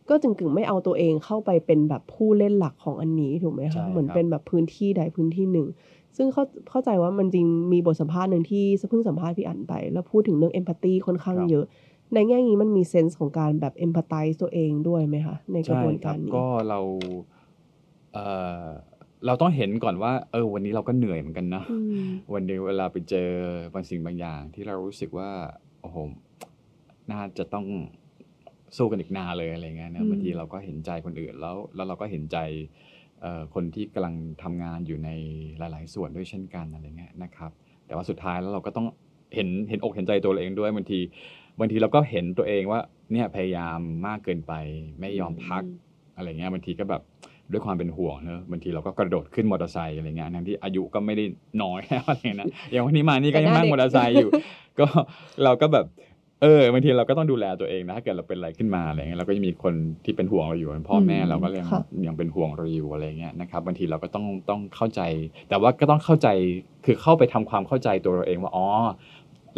[0.10, 5.67] ก็จึงกึ่งไม่เอาตัวเองเข้าไปเป็นแบบผู้เล่นหลักของอันนี้ถูกไหมใช่คะครับเหมือนเป็นแบบพื้นที่ใดพื้นที่หนึ่ง
[6.17, 11.65] ซึ่งเข้าเข้าใจว่ามันจริงมีบทสัมภาษณ์หนึ่งที่เพิ่งสัมภาษณ์พี่อันไป แล้วพูดถึงเรื่องเอมพัตตีค่อนข้างเยอะ
[12.15, 16.80] ในแง่นี้มันมีเซนส์ของการแบบเอมพัตไตตัวเองด้วยไหมคะในกระใช่บวนครักาบรนี้ก็เรา
[18.13, 18.17] เอ
[18.65, 18.67] อ
[19.25, 22.01] เราต้องเห็นก่อนว่า เออ วันนี้เราก็เหนื่อยเหมือนกันนะอืม
[22.34, 23.30] วันนี้เวลาไปเจอ
[23.73, 25.30] บางสิ่งบางอย่าง ที่เรารู้สึกว่า
[25.82, 25.97] โอ้โห
[27.12, 27.65] น่าจะต้อง
[28.78, 32.38] สู้กันอีกนานเลยอะไรเงี้ยอืนะมบางทีเราก็เห็นใจคนอื่นแล้ว แล้วเราก็เห็นใจ
[33.21, 35.10] เอ่อคนที่กำลังทำงานอยู่ใน
[35.58, 37.51] หลาย ๆ ส่วนด้วยเช่นกันอะไรเงี้ยนะครับ
[37.86, 38.88] แต่ว่าสุดท้ายแล้วเราก็ต้อง
[39.36, 40.99] เห็นเห็นอกเห็นใจตัวเราเองด้วยบางที
[41.60, 42.80] บางทีเราก็เห็นตัวเองว่า
[43.12, 44.54] เนี่ยพยายามมากเกินไป
[45.00, 45.63] ไม่ยอมพัก
[46.15, 47.02] อะไรเงี้ยบางทีก็แบบ
[47.52, 51.26] ด้วยความเป็นห่วงเนอะบางทีเราก็กระโดดขึ้นมอเตอร์ไซค์อะไรเงี้ยทั้งที่อายุก็ไม่ได้
[51.63, 54.30] น้อยแล้วอะไรเงี้ยนะอย่างวันนี้มานี่ก็ยังนั่งมอเตอร์ไซค์อยู่
[54.80, 54.86] ก็
[55.44, 55.86] เราก็แบบ
[56.41, 59.74] เออบางทีเราก็ต้องดูแลตัวเองนะถ้าเกิดเราเป็นอะไรขึ้นมาอะไรเงี้ยเราก็จะมีคน
[60.06, 65.02] ที่เป็นห่วงเราอยู่พ่อแม่อืมเราก็ยังค่ะยังเป็นห่วงเราอยู่อะไรเงี้ยนะครับบางทีเราก็ต้องต้องเข้าใจ
[65.50, 66.28] แต่ว่าก็ต้องเข้าใจ
[66.86, 68.68] คือเข้าไปทำความเข้าใจตัวเราเองว่าอ๋อ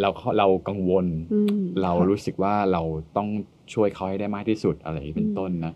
[0.00, 0.08] เรา
[0.38, 2.82] เรากังวลอืมเราค่ะรู้สึกว่าเรา
[3.16, 3.28] ต้อง
[3.74, 5.74] ช่วยเขาให้ได้มากที่สุดอะไรอย่างนี้เป็นอืมต้นนะ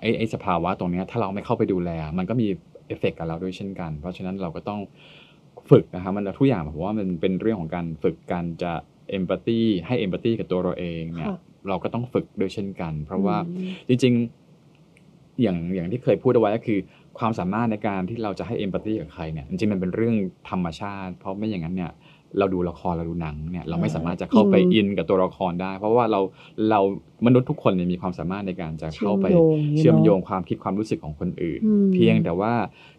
[0.00, 2.48] ไอ้ไอ้สภาวะตรงเนี้ยถ้าเราไม่เข้าไปดูแล มันก็มี
[2.86, 4.80] เอฟเฟกต์กับเราด้วยเช่นกัน เพราะฉะนั้นเราก็ต้อง
[5.70, 8.72] ฝึกนะครับมันทุกอย่างผมว่ามันเป็นเรื่องของการฝึกการจะ
[9.10, 16.78] เอมพัตตีให้เอมพัตตีกับตัวเราเองเนี่ยค่ะเราก็ต้องฝึกด้วยเช่นกัน เพราะว่าอืมจริงๆอย่างอย่างที่เคยพูดเอาไว้ก็คือ
[17.18, 20.16] ความสามารถในการที่เราจะให้เอมพัตตีกับใครเนี่ยจริงๆมันเป็นเรื่อง
[20.50, 21.92] ธรรมชาติ เพราะไม่อย่างนั้นเนี่ย
[22.38, 26.20] เราดูละครเราดูหนังเนี่ยเราไม่สามารถจะเข้าไปอินอินกับตัวละครได้ เพราะว่าเรา
[26.70, 26.80] เรา
[27.26, 29.26] มนุษย์ทุกคนเนี่ยมีความสามารถในการจะเข้าไป
[29.78, 32.52] เชื่เชื่ออมมโยโยงงความคิดความรู้สึกของคนอื่นอืมเพียงแต่ว่า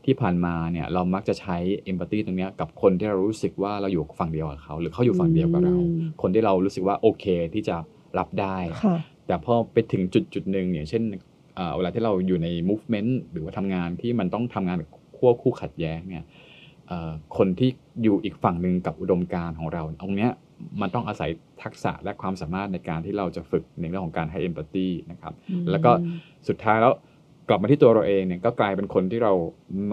[0.05, 7.75] ที่ผ่านมาเนี่ยเรามักจะใช้เอมพัตตีตรงเนี้ยกับคนที่เรารู้สึกว่าเราอยู่ฝั่งเดียวกับเขา หรือเขาอยู่ฝั่งเดียวกับเราอืมคนที่เรารู้สึกว่าโอเคที่จะ
[8.19, 8.95] รับได้ค่ะ
[9.27, 11.03] แต่พอไปถึงจุดจุดหนึ่งอย่างเช่น
[11.55, 16.50] เอ่อเวลาที่เราอยู่ใน movement หรือว่าทำงานที่มันต้องทำงานกับขั้วคู่ขัดแย้งเนี่ยเอ่อ
[17.37, 17.69] คนที่
[18.03, 20.31] อยู่อีกฝั่งหนึ่งกับอุดมการณ์ของเราตรงเนี้ย
[20.81, 21.29] มันต้องอาศัย
[21.63, 25.33] ทักษะและความสามารถในการที่เราจะฝึกในเรื่องของการให้ empathy นะครับ
[25.71, 25.91] แล้วก็
[26.47, 26.93] สุดท้ายแล้ว
[27.49, 29.33] กลับมาที่ตัวเราเองเนี่ยก็กลายเป็นคนที่เรา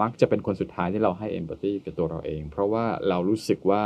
[0.01, 3.83] มักจะเป็นคนสุดท้ายที่เราให้ empathy กับตัวเราเอง เพราะว่าเรารู้สึกว่า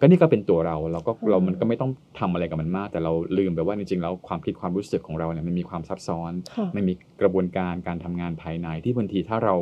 [0.00, 9.54] ก็นี่ก็เป็นตัวเราเราก็อืมเรามันก็ไม่ต้องทำอะไรกับมันมาก แต่เราลืมไปว่าจริงๆแล้วความคิดความรู้สึกของเราเนี่ยมันมีความซับซ้อนค่ะมันมีกระบวนการการทำงานภายในที่บางทีถ้าเรา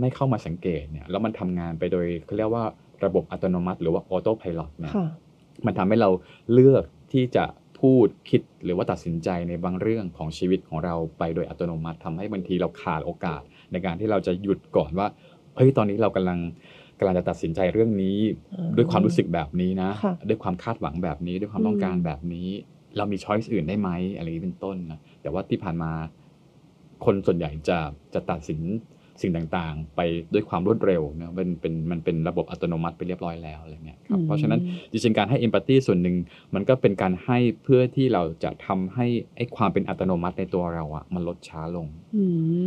[0.00, 2.64] ไม่เข้ามาสังเกตเนี่ยแล้วมันทำงานไปโดยเขาเรียกว่า
[3.04, 5.08] ระบบอัตโนมัติ หรือว่าออโต้พ l o t เนี่ยค่ะ
[5.66, 6.10] มันทำให้เรา
[6.52, 7.44] เลือกที่จะ
[7.80, 15.06] พูดคิดหรือว่าตัดสินใจในบางเรื่องของชีวิตของเราไปโดยอัตโนมัติทำให้บางทีเราขาดโอกาส ในการที่เราจะหยุดก่อนว่า
[15.56, 16.38] เฮ้ยตอนนี้เรากำลัง
[16.98, 18.18] กำลังจะตัดสินใจเรื่องนี้
[18.54, 22.48] อ่าด้วยความรู้สึกแบบนี้นะค่ะด้วยความคาดหวังแบบนี้ ด้วยความต้องการแบบนี้
[22.96, 25.90] เรามีช้อยส์อื่นได้ไหมอะไรอย่างนี้เป็นต้นนะแต่ว่าที่ผ่านมา
[27.04, 27.78] คนส่วนใหญ่จะ
[28.14, 28.60] จะตัดสิน
[29.22, 30.00] สิ่งต่างๆ ไป
[30.32, 36.16] ด้วยความรวดเร็วนะเป็นเป็นมันเป็นระบบอัตโนมัติไปเรียบร้อยแล้วอะไรเงี้ยครับเพราะฉะนั้นจริงๆการให้ empathy ส่วนหนึ่ง
[36.54, 42.24] มันก็เป็นการให้เพื่อที่เราจะทำให้ไอ้ความเป็นอัตโนมัติในตัวเราอะมันลดช้าลงอื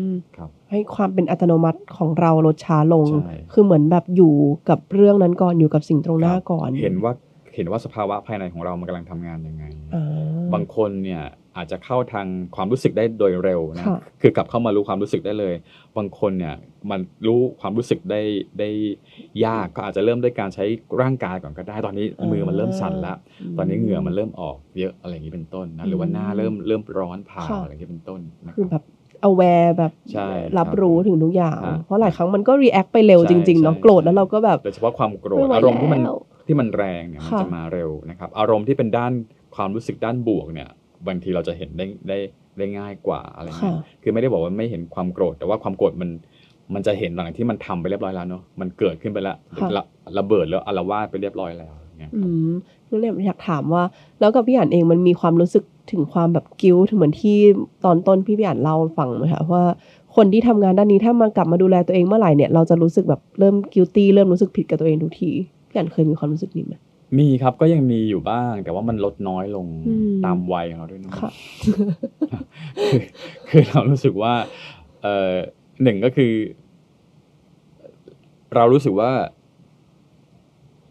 [0.10, 4.34] มครับให้ความเป็นอัตโนมัติของเราลดช้าลงใช่คือเหมือนแบบอยู่
[4.70, 7.14] กับเรื่องนั้นก่อนอยู่กับสิ่งตรงหน้าก่อน เห็นว่า
[7.56, 10.06] เห็นว่าสภาวะภายในของเรามันกำลังทำงานยังไงอ่า
[10.54, 11.24] บางคนเนี่ย
[11.58, 15.54] อาจจะเข้าทางความรู้สึกได้โดยเร็วนะค่ะคือกลับเข้ามารู้ความรู้สึกได้เลย
[15.98, 16.56] บางคนเนี่ย
[16.92, 18.22] มันรู้ความรู้สึกได้
[18.60, 18.70] ได้
[19.46, 20.66] ยากก็อาจจะเริ่มด้วยการใช้
[21.02, 23.14] ร่างกายก่อนก็ได้ ตอนนี้มือมันเริ่มสั่นละ
[23.58, 28.84] ตอนนี้เหงื่อมันเริ่มออกเยอะอะไรอย่างนี้เป็นต้นนะหรือว่าหน้าเริ่มเริ่มร้อนเผาค่ะอะไรอย่างนี้เป็นต้นนะคคือรับแบบ
[29.30, 36.18] aware แบบใช่รับครับรู้ถึงทุกอย่างอ่าเพราะหลายครั้งมันก็ react ไปเร็วใช่จริงๆเนาะใช่โกรธแล้วเราก็แบบโดยเฉพาะความโกรธไม่ไหวอารมณ์ที่มันแล้ว
[36.48, 39.12] ที่มันแรงเนี่ยมันค่ะจะมาเร็วนะครับ อารมณ์ที่เป็นด้าน
[39.56, 40.70] ความรู้สึกด้านบวกเนี่ย
[41.08, 42.18] บางทีเราจะเห็นได้ได้
[42.58, 46.10] ได้ง่ายกว่าอะไรเงี้ยค่ะคือไม่ได้บอกว่าไม่เห็นความโกรธ แต่ว่าความโกรธมัน
[46.74, 49.84] มันจะเห็นหลังที่มันทำไปเรียบร้อยแล้วเนาะมันเกิดขึ้นไปแล้วค่ะระ
[50.18, 52.52] ระเบิดแล้วอารวาสไปเรียบร้อยแล้วอย่างเงี้ยอืม
[52.90, 53.84] นั่นเลยอยากถามว่า
[54.20, 57.38] แล้วกับพี่อ่านเองมันมีความรู้สึกถึงความแบบกิ้วเหมือนที่
[57.86, 59.64] ตอนต้นพี่พี่อ่านเล่าให้ฟังไหมคะว่า
[60.16, 65.32] คนที่ทำงานด้านนี้ถ้ามากลับมาดูแลตัวเองเมื่อไหร่เนี่ยเราจะรู้สึกแบบเริ่มกิ้วตี้เริ่มรู้สึกผิดกับตัวเองทุกที
[65.70, 66.74] พี่อ่านเคยมีความรู้สึกนี้ไหม
[67.18, 71.32] มีครับก็ยังมีอยู่บ้าง แต่ว่ามันลดน้อยลงอืมตามวัยของเราด้วยเนอะค่ะ
[72.90, 73.02] คือ
[73.50, 74.34] คือเรารู้สึกว่า
[75.04, 75.34] เอ่อ
[75.84, 76.34] หนึ่งก็คือ
[78.56, 79.12] เรารู้สึกว่า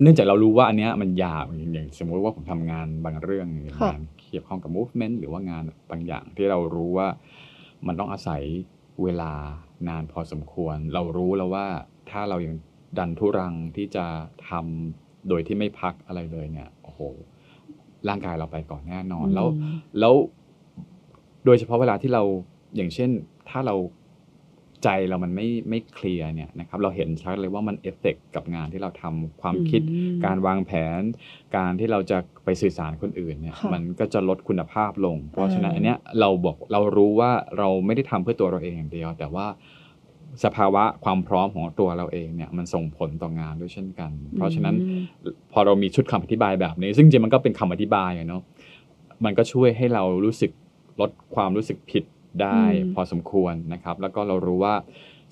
[0.03, 7.09] เนื่องจากเรารู้ว่าอันเนี้ยมันยากอย่างอย่างสมมุติว่าผมทำงานบางเรื่องอย่างค่ะงานเกี่ยวข้องกับ movement หรือว่างานบางอย่าง ที่เรารู้ว่า
[7.87, 8.43] มันต้องอาศัย
[9.03, 9.33] เวลา
[9.89, 11.67] นานพอสมควร เรารู้แล้วว่า
[12.11, 12.55] ถ้าเรายัง
[12.99, 14.07] ดันทุรังที่จะ
[14.49, 17.01] ทำ โดยที่ไม่พักอะไรเลยเนี่ยโอ้โห
[18.09, 20.15] ร่างกายเราไปก่อนแน่นอน แล้วอืมแล้ว
[21.45, 22.23] โดยเฉพาะเวลาที่เรา
[22.77, 23.11] อย่างเช่น
[23.51, 23.77] ถ้าเรา
[24.85, 31.01] ใจเรามันไม่ไม่เคลียร์เนี่ยนะครับเราเห็นชัดเลยว่ามันเอฟเฟกกับงานที่เราทำความคิดอืมการวางแผน
[31.57, 39.47] การที่เราจะไปสื่อสารคนอื่นเนี่ยค่ะมันก็จะลดคุณภาพลง เพราะฉะนั้นอ่าอันเนี้ยเราบอกเรารู้ว่าเราไม่ได้ทำเพื่อตัวเราเองอย่างเดียว แต่ว่า
[40.45, 45.01] สภาวะความพร้อมของตัวเราเองเนี่ยมันส่งผลต่องานด้วยเช่นกัน เพราะฉะนั้นอืม
[45.53, 48.43] พอเรามีชุดคำอธิบายแบบนี้ ซึ่งจริงๆมันก็เป็นคำอธิบายอะเนาะ
[49.25, 50.51] มันก็ช่วยให้เรารู้สึก
[51.01, 52.05] ลดความรู้สึกผิด
[52.43, 54.75] ได้อืมพอสมควรนะครับ แล้วก็เรารู้ว่า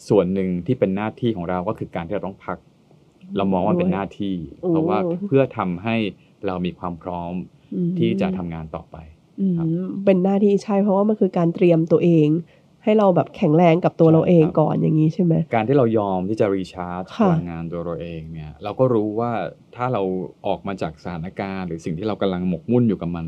[0.08, 2.58] ส่วนหนึ่งที่เป็นหน้าที่ของเราก็คือการที่เราต้องพัก
[3.36, 5.96] เรามองว่ามันเป็นหน้าที่โอ้เพราะว่าเพื่อทำให้
[6.46, 7.32] เรามีความพร้อม
[7.74, 8.96] อืมที่จะทำงานต่อไป
[9.40, 9.66] อืมครับ
[10.04, 12.28] เป็นหน้าที่ใช่เพราะว่ามันคือการเตรียมตัวเอง
[12.84, 19.30] ให้เราแบบแข็งแรงกับตัวใช่เราเองครับก่อนอย่างนี้ใช่ไหมการที่เรายอมที่จะรีชาร์จค่ะพลังงานตัวเราเองเนี่ยเราก็รู้ว่า
[19.76, 20.02] ถ้าเรา
[20.46, 23.26] ออกมาจากสถานการณ์ หรือสิ่งที่เรากำลังหมกมุ่นอยู่กับมัน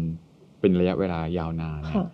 [0.61, 2.07] เป็นระยะเวลายาวนานเนี่ยค่ะ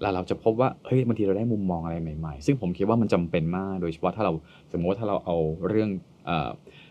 [0.00, 4.32] แล้วเราจะพบว่าเฮ้ยบางทีเราได้มุมมองอะไรใหม่ๆ ซึ่งผมคิดว่ามันจำเป็นมากโดยเฉพาะถ้าเรา
[4.72, 5.36] สมมติว่าถ้าเราเอา
[5.68, 5.90] เรื่อง
[6.26, 6.48] เอ่อ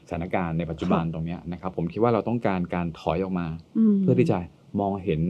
[0.08, 3.48] สถานการณ์ในปัจจุบันตรงเนี้ยนะครับผมคิดว่าเราต้องการการถอยออกมา
[3.94, 4.38] มเพื่อที่จะ
[4.79, 5.21] มองเห็น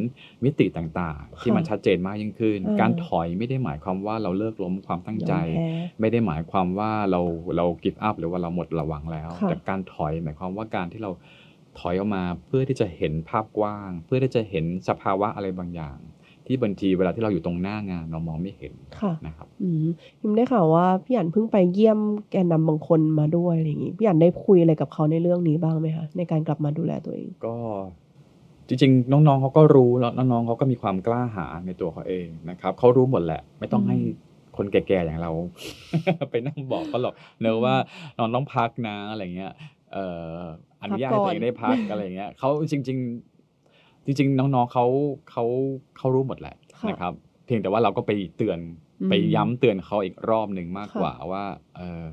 [0.43, 7.21] มิติต่างๆ ที่ค่ะมันชัดเจนมากยิ่งขึ้นอ่าการถอยไม่ได้หมายความว่าเราเลิกล้มความตั้งใจยอมแพ้ไม่ได้หมายความว่าเรา
[7.57, 11.11] เรากิฟต์อัพหรือว่าเราหมดระหวังแล้วค่ะแต่การถอยหมายความว่าการที่เรา
[11.79, 15.99] ถอยออกมาเพื่อที่จะเห็นภาพกว้าง เพื่อที่จะเห็นสภาวะอะไรบางอย่าง
[16.45, 19.87] ที่บางทีเวลาที่เราอยู่ตรงหน้างานเรามองไม่เห็นค่ะนะครับอืม
[20.19, 21.99] พิมได้ข่าวว่าพี่อันเพิ่งไปเยี่ยม
[22.31, 27.55] แกนนำบางคนมาด้วยอะไรอย่างงี้พี่อันได้คุยอะไรกับเขาในเรื่องนี้บ้างไหมคะในการกลับมาดูแลตัวเองก็
[28.69, 33.97] จริงๆ น้องๆเขาก็รู้แล้วน้องๆเขาก็มีความกล้าหาญในตัวเขาเองนะครับเขารู้หมดแหละ ไม่ต้องอืมให้
[34.57, 35.31] คนแก่ๆอย่างเรา
[36.31, 37.75] ไปนั่งบอกเขาหรอกเนอะว่า
[38.17, 39.51] น้องต้องพักนะอะไรเงี้ย
[39.93, 40.37] เอ่อ
[40.83, 42.97] อนุญาตให้ตัวเองได้พักอะไรเงี้ยเขาจริง
[43.53, 44.85] ๆ จริง ๆ น้องๆเขา
[45.31, 45.43] เขา
[45.97, 47.13] เขารู้หมดแหละค่ะนะครับ
[47.45, 48.59] เพียงแต่ว่าเราก็ไปเตือน
[49.01, 51.43] อืมไปย้ำเตือนเขาอีกรอบหนึ่งมากค่ะกว่าว่า
[51.75, 52.03] เออ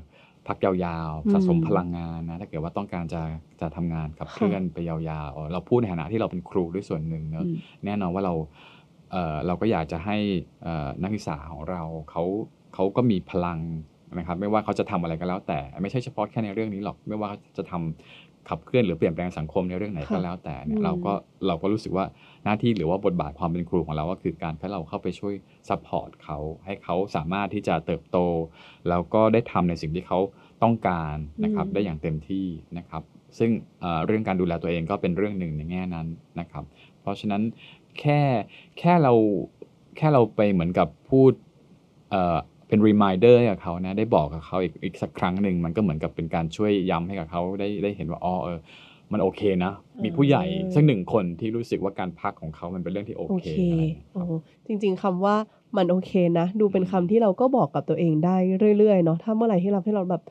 [0.47, 0.71] พักยา
[1.09, 3.21] วๆ สะสมอืมพลังงานนะถ้าเกิดว่าต้องการจะ
[3.61, 4.97] จะทำงานขับค่ะเคลื่อนไปยา
[5.29, 7.55] วๆ เราพูดในฐานะที่เราเป็นครูด้วยส่วนหนึ่งเนอะอืม
[7.85, 8.33] แน่นอนว่าเรา
[9.11, 10.17] เอ่อเราก็อยากจะให้
[10.63, 11.81] เอ่อนักศึกษาของเรา
[12.11, 12.23] เขา
[12.73, 13.59] เขาก็มีพลัง
[14.17, 21.13] นะครับไม่ว่าเขาจะทำอะไรก็แล้ว แต่ไม่ใช่เฉพาะแค่ในเรื่องนี้หรอกไม่ว่าเขาจะทำขับเคลื่อนหรือเปลี่ยนแปลงสังคมในเรื่องไหนก็ค่ะแล้วแต่เนี่ยอืมเราก็
[21.47, 22.05] เราก็รู้สึกว่า
[22.47, 25.33] หน้าที่หรือว่าบทบาทความเป็นครูของเราก็คือการให้เราเข้าไปช่วย
[25.69, 28.17] support เขาให้เขาสามารถที่จะเติบโต
[28.89, 30.19] แล้วก็ได้ทำในสิ่งที่เขา
[30.63, 32.45] ต้องการนะครับอืมได้อย่างเต็มที่
[32.77, 33.03] นะครับ
[33.37, 36.07] ซึ่งเอ่อเรื่องการดูแลตัวเองก็เป็นเรื่องหนึ่งในแง่นั้น
[36.39, 36.63] นะครับ
[37.01, 37.41] เพราะฉะนั้น
[37.99, 38.21] แค่
[38.79, 39.13] แค่เรา
[39.97, 41.31] แค่เราไปเหมือนกับพูด
[42.11, 48.59] เอ่อเป็น reminder ให้กับเขานะได้บอกกับเขาอีกอีกสักครั้งหนึ่งมันก็เหมือนกับเป็นการช่วยย้ำให้กับเขาได้ได้เห็นว่าอ๋อเออ
[49.11, 49.71] มันโอเคนะ
[50.03, 54.27] มีผู้ใหญ่เออสักหนึ่งคนที่รู้สึกว่าการพักของเขามันเป็นเรื่องที่โอโอเคเคอะไรอย่างเงี้ยคโอ้รับ
[54.65, 55.35] จริง ๆคำว่า
[55.77, 58.35] มันโอเคนะ ดูเป็นคำที่เราก็บอกกับตัวเองได้
[58.77, 60.21] เรื่อยๆเนาะถ้าเมื่อไหร่ที่เราให้เราแบบ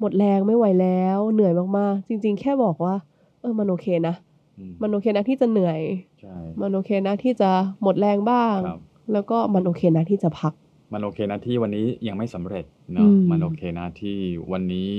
[0.00, 2.94] หมดแรงไม่ไหวแล้วเหนื่อยมากๆ จริง ๆ แค่บอกว่า
[3.40, 4.14] เออมันโอเคนะ
[4.58, 5.80] อืมมันโอเคนะที่จะเหนื่อย
[6.20, 7.50] ใช่มันโอเคนะที่จะ
[7.82, 8.80] หมดแรงบ้างครับ
[9.12, 10.52] แล้วก็มันโอเคนะที่จะพัก
[10.92, 12.64] มันโอเคนะที่วันนี้ยังไม่สำเร็จ
[12.96, 14.16] อืเนาะมมันโอเคนะที่
[14.52, 14.90] วันนี้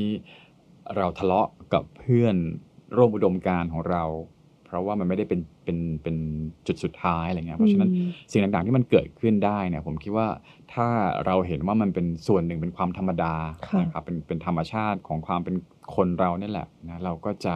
[0.95, 2.35] เราทะเลาะกับเพื่อน
[2.95, 4.03] ร่วมอุดมการณ์ของเรา
[4.65, 6.15] เพราะว่ามันไม่ได้เป็นเป็นเป็น
[6.67, 10.27] จุดสุดท้ายอะไรเงี้ยเพราะฉะนั้นอืมสิ่งต่างๆที่มันเกิดขึ้นได้เนี่ยผมคิดว่า
[10.73, 10.87] ถ้า
[11.25, 13.33] เราเห็นว่ามันเป็นส่วนหนึ่งเป็นความธรรมดา
[13.67, 15.55] ค่ะนะครับเป็นเป็นธรรมชาติของความเป็น
[15.95, 17.55] คนเราเนี่ยแหละนะเราก็จะ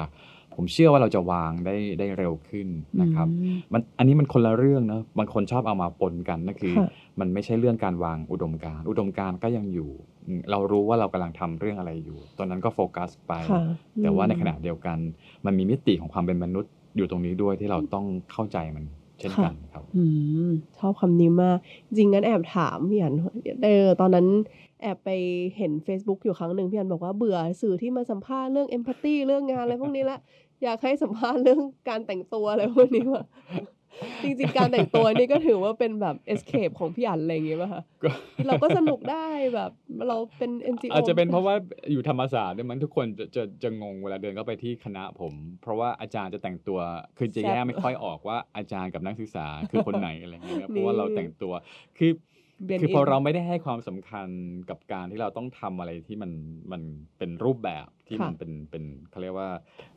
[0.55, 2.67] ผมเชื่อว่าเราจะวางได้ได้เร็วขึ้น
[3.01, 9.89] นะครับอืมมันอันนี้มันคนละเรื่องเนอะบางคนชอบเอามาปนกันนั่นคือค่ะ มันไม่ใช่เรื่องการวางอุดมการณ์อุดมการณ์ก็ยังอยู่
[10.27, 13.61] อืมเรารู้ว่าเรากำลังทำเรื่องอะไรอยู่ ตอนนั้นก็โฟกัสไปค่ะ
[14.01, 14.97] แต่ว่าในอืมขณะเดียวกัน
[15.45, 18.85] มันมีมิติของความเป็นมนุษย์อยู่ตรงนี้ด้วยที่เราต้องเข้าใจมัน
[19.19, 20.03] เช่นกันครับอื
[20.47, 21.57] มชอบคำนี้มาก
[21.97, 23.15] จริงงั้นแอบถามพี่อัน
[23.63, 24.27] เออตอนนั้น
[24.81, 25.09] แอบไป
[25.57, 30.19] เห็น Facebook อยู่ครั้งหนึ่งพี่อันบอกว่าเบื่อสื่อที่มาสัมภาษณ์เรื่องเอมพัตตีเรื่องงานอะไรพวกนี้ละ
[30.63, 33.23] อยากให้สัมภาษณ์เรื่องการแต่งตัวอะไรพวกนี้ว่ะ
[34.23, 38.09] จริงๆ การแต่งตัวนี่ก็ถือว่าเป็นแบบ escape ของพี่อันอะไรอย่างเงี้ยป่ะคะก็
[38.47, 39.71] เราก็สนุกได้แบบ
[40.07, 41.55] เราเป็น NGO อาจจะเป็นเพราะว่า
[41.91, 46.79] อยู่ธรรมศาสตร์เนี่ยมันทุกคนจะจะจะงงเวลาเดินเข้าไปที่คณะผม เพราะว่าอาจารย์จะแต่งตัว
[47.17, 51.53] คือจะแยกไม่ค่อยออกว่าอาจารย์กับนักศึกษาคือคนไหนอะไรเงี้ยนะเพราะว่าเราแต่งตัว
[51.97, 52.11] คือ
[52.67, 54.27] Blend คือพอ in เราไม่ได้ให้ความสำคัญ
[54.69, 56.31] กับการที่เราต้องทำอะไรที่มัน
[56.71, 56.81] มัน
[57.17, 59.49] เป็นรูปแบบที่ค่ะมันเป็นเป็นเขาเรียกว่า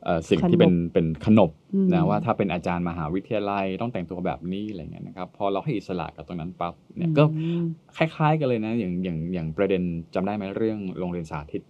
[0.03, 7.63] เอ่อสิ่งขนบที่เป็นเป็นขนบอืมนะว่าถ้าเป็นอาจารย์มหาวิทยาลัยต้องแต่งตัวแบบนี้อะไรเงี้ยนะครับพอเราให้อิสระกับตรงนั้นปั๊บเนี่ยก็อืม
[7.97, 9.81] คล้ายๆกันเลยนะอย่างอย่างอย่างประเด็น
[10.13, 11.63] จำได้ไหมเรื่องโรงเรียนสาธิต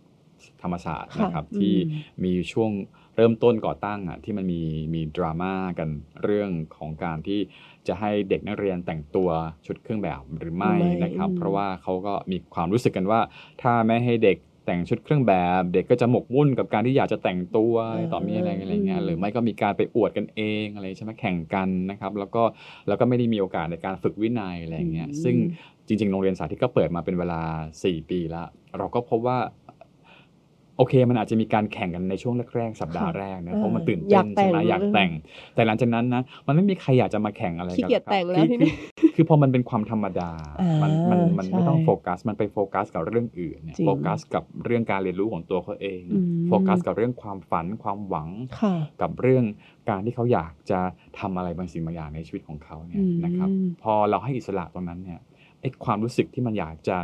[0.62, 1.73] ธรรมศาสตร์ค่ะนะครับอืมที่
[2.23, 2.71] มีช่วง
[3.15, 4.62] เริ่มต้นก่อตั้งอะที่มันมี
[4.93, 5.89] มีดราม่ากัน
[6.23, 7.39] เรื่องของการที่
[7.88, 9.30] จะให้เด็กนักเรียนแต่งตัว
[9.65, 13.19] ชุดเครื่องแบบหรือไม่ไม่นะครับอืมเพราะว่าเขาก็มีความรู้สึกกันว่า
[13.62, 17.73] ถ้าไม่ให้เด็กแต่งชุดเครื่องแบบ เด็กก็จะหมกมุ่นกับการที่อยากจะแต่งตัว
[18.13, 22.43] ต่อมีอะไรอะไรเงี้ยหรือไม่ก็มีการไปอวดกันเองอะไรใช่ไหมแข่งกันนะครับ แล้วก็
[22.88, 25.36] แล้วก็ไม่ได้มีโอกาสในการฝึกวินัยอะไรเงี้ยอืมซึ่ง
[25.88, 27.41] จริงๆ โรงเรียนสาธิตก็เปิดมาเป็นเวลา
[27.78, 28.47] 4 ปีแล้ว
[28.78, 29.38] เราก็พบว่า
[30.77, 35.12] โอเค มันอาจจะมีการแข่งกันในช่วงแรกๆสัปดาห์ค่ะแรกนะเออเพราะมันตื่นอเต้ยากนแต่ใช่งไหมอยากแต่ง
[35.55, 40.31] แต่หลังจากนั้นนะมันไม่มีใครอยากจะมาแข่งอะไรกันขี้เกียจหรอกครับแต่งแล้วคือทีนี้คือคือพอมันเป็นความธรรมดา
[40.62, 49.43] อ่ามันมันมันไม่ใช่ต้องโฟกัส มันไปโฟกัสกับเรื่องอื่นเนี่ยจริงโฟกัสกับเรื่องการเรียนรู้ของตัวเขาเองอืมโฟกัสกับเรื่องความฝันความหวังค่ะกับเรื่อง
[49.89, 50.79] การที่เขาอยากจะ
[51.19, 53.49] ทำอะไรบางสิ่งบางอย่างในชีวิตของเขาเนี่อืยมนะครับ
[53.83, 55.19] พอเราให้อิสระตรงนั้นเนี่ย
[55.62, 56.97] ไอ้ความรู้สึกที่มันอยากจะ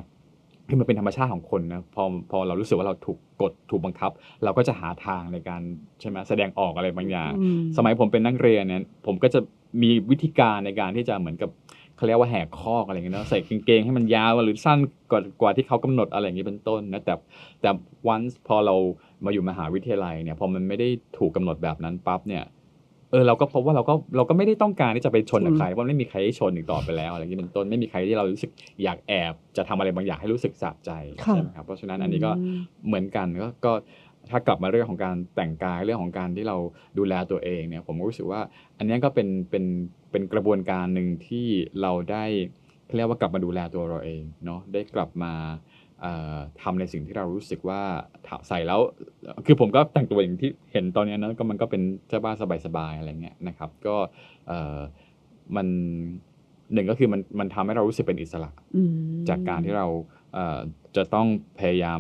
[0.70, 4.12] คือมันเป็นธรรมชาติของคนนะพอพอเรารู้สึกว่าเราถูกกดถูกบังคับ
[4.44, 5.62] เราก็จะหาทางในการ
[6.00, 9.40] ใช่ไหมแสดงออกอะไรบางอย่างอืมสมัยผมเป็นนักเรียนเนี่ยผมก็จะ
[9.82, 11.50] มีวิธีการในการที่จะเหมือนกับ
[11.96, 14.80] เขาเรียกว่าแหกคอกอะไรอย่างเงี้ยเนอะใส่กางเกงให้มันยาวหรือสั้น
[15.12, 17.14] กว่ากว่าที่เขากำหนดอะไรอย่างงี้เป็นต้นนะแต่
[17.62, 17.70] แต่
[18.08, 18.76] วันพอเรา
[19.26, 22.44] มาอยู่มหาวิทยาลัยเนี่ยพอมันไม่ได้ถูกกำหนดแบบนั้นปั๊บเนี่ย
[23.12, 28.52] เออเราก็พบว่าเราก็เราก็ไม่ได้ต้องการที่จะไปชนกับจริงใครเพราะมันไม่มีใครให้ชนอีกต่อไปแล้วอะไรอย่างนี้เป็นต้นไม่มีใครที่เรารู้สึก
[28.84, 30.92] อยากแอบจะทำอะไรบางอย่างให้รู้สึกสะใจ
[31.26, 33.72] ค่ะใช่ไหมครับเพราะฉะนั้นอันนี้ก็อืมเหมือนกันก็ก็
[34.30, 36.58] ถ้ากลับมาเรื่องของการแต่งกายเรื่องของการที่เรา
[36.98, 38.42] ดูแลตัวเองเนี่ยผมรู้สึกว่า
[38.78, 39.66] อันนี้ก็เป็นเป็น
[40.12, 41.48] เป็นกระบวนการหนึ่งที่
[41.82, 42.26] เราได้
[42.96, 45.34] เรียกว่ากลับมาดูแลตัวเราเองเนาะได้กลับมา
[46.62, 47.82] ทำในสิ่งที่เรารู้สึกว่า
[48.48, 48.80] ใส่แล้ว
[49.46, 52.36] คือผมก็แต่งตัวอย่างที่เห็นตอนนี้นะก็มันก็เป็นเจ้าบ้าน
[52.66, 53.96] สบายๆอะไรเงี้ยนะครับ ก็
[55.56, 55.68] มัน
[56.74, 58.52] หนึ่งก็คือมันมันทำให้เรารู้สึกเป็นอิสระ
[59.30, 59.88] จากการที่เรา
[60.96, 61.28] จะต้อง
[61.60, 62.00] พยายาม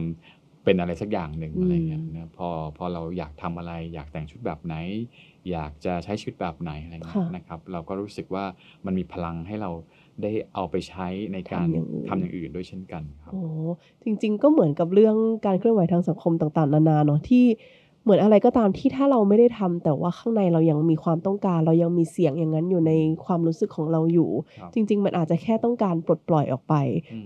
[0.66, 4.76] เป็นอะไรสักอย่างหนึ่งอะไรเงี้ยนะพอพอเราอยากทำอะไร อยากแต่งชุดแบบไหน
[5.52, 8.46] อยากจะใช้ชีวิตแบบไหนอะไรเงี้ยนะครับ เราก็รู้สึกว่า
[8.86, 9.72] มันมีพลังให้เรา
[10.24, 11.68] ได้เอาไปใช้ในการ
[12.10, 13.42] ทำอย่างอื่นด้วยเช่นกันครับโอ้
[14.04, 17.46] จริง ๆ ก็เหมือนกับเรื่องการเคลื่อนไหวทางสังคมต่างๆ นานาเนาะที่
[18.04, 22.92] เหมือนอะไรก็ตามที่ถ้าเราไม่ได้ทำแต่ว่าข้างในเรายังมีความต้องการ เรายังมีเสียงอย่างนั้นอยู่ใน
[23.26, 24.30] ความรู้สึกของเราอยู่
[24.74, 26.74] จริง ๆ มันอาจจะแค่ต้องการปลดปล่อยออกไป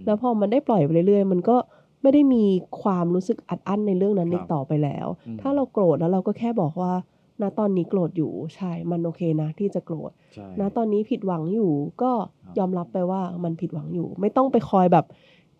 [0.05, 1.57] แล้วพอมันได้ปล่อยไปเรื่อยๆ มันก็
[2.01, 2.43] ไม่ได้มี
[2.81, 5.07] ความรู้สึกอัดอั้นในเรื่องนั้นอีกต่อไปแล้ว
[5.41, 6.93] ถ้าเราโกรธแล้วเราก็แค่บอกว่า
[7.41, 10.11] ณตอนนี้โกรธอยู่ใช่มันโอเคนะ ที่จะโกรธ
[10.59, 12.11] ณตอนนี้ผิดหวังอยู่ ก็
[12.57, 15.05] ยอมรับไปว่ามันผิดหวังอยู่ ไม่ต้องไปคอยแบบ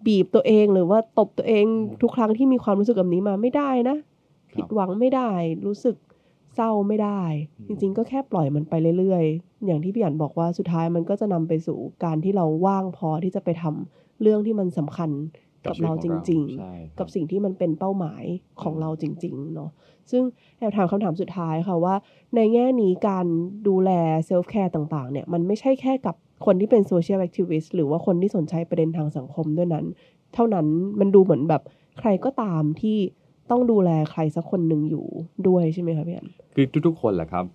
[0.06, 1.66] บีบตัวเองหรือว่าตบตัวเอง
[2.02, 3.98] ทุกครั้งที่มีความรู้สึกแบบนี้มาไม่ได้นะ
[4.56, 5.32] ผิดหวังไม่ได้
[5.66, 5.96] รู้สึก
[6.56, 7.22] เศร้าไม่ได้
[7.68, 15.10] จริง ๆ ก็แค่ปล่อยมันไปเรื่อยๆ อย่างที่พี่อันบอกว่าสุดท้ายมันก็จะนำไปสู่การที่เราว่างพอที่จะไปทำเรื่องที่มันสำคัญ
[15.66, 18.24] กับเราจริง ๆ กับสิ่งที่มันเป็นเป้าหมาย
[18.62, 19.70] ของเราจริง ๆ เนาะ
[20.12, 20.24] ซึ่ง
[20.58, 21.96] แอบถามคำถามสุดท้ายค่ะว่า
[22.36, 23.26] ในแง่นี้การ
[23.68, 23.92] ดูแล
[24.26, 29.86] self-care ต่างๆ เนี่ย มันไม่ใช่แค่กับคนที่เป็น social activist หรือว่าคนที่สนใจประเด็นทางสังคมด้วยนั้น
[30.34, 30.68] เท่านั้น
[31.00, 31.62] มันดูเหมือนแบบ
[32.00, 32.98] ใครก็ตามที่
[33.52, 35.06] ต้องดูแลใครสักคนหนึ่งอยู่
[35.48, 37.46] ด้วยใช่ไหมคะพี่อันคือทุกๆ คนแหละครับ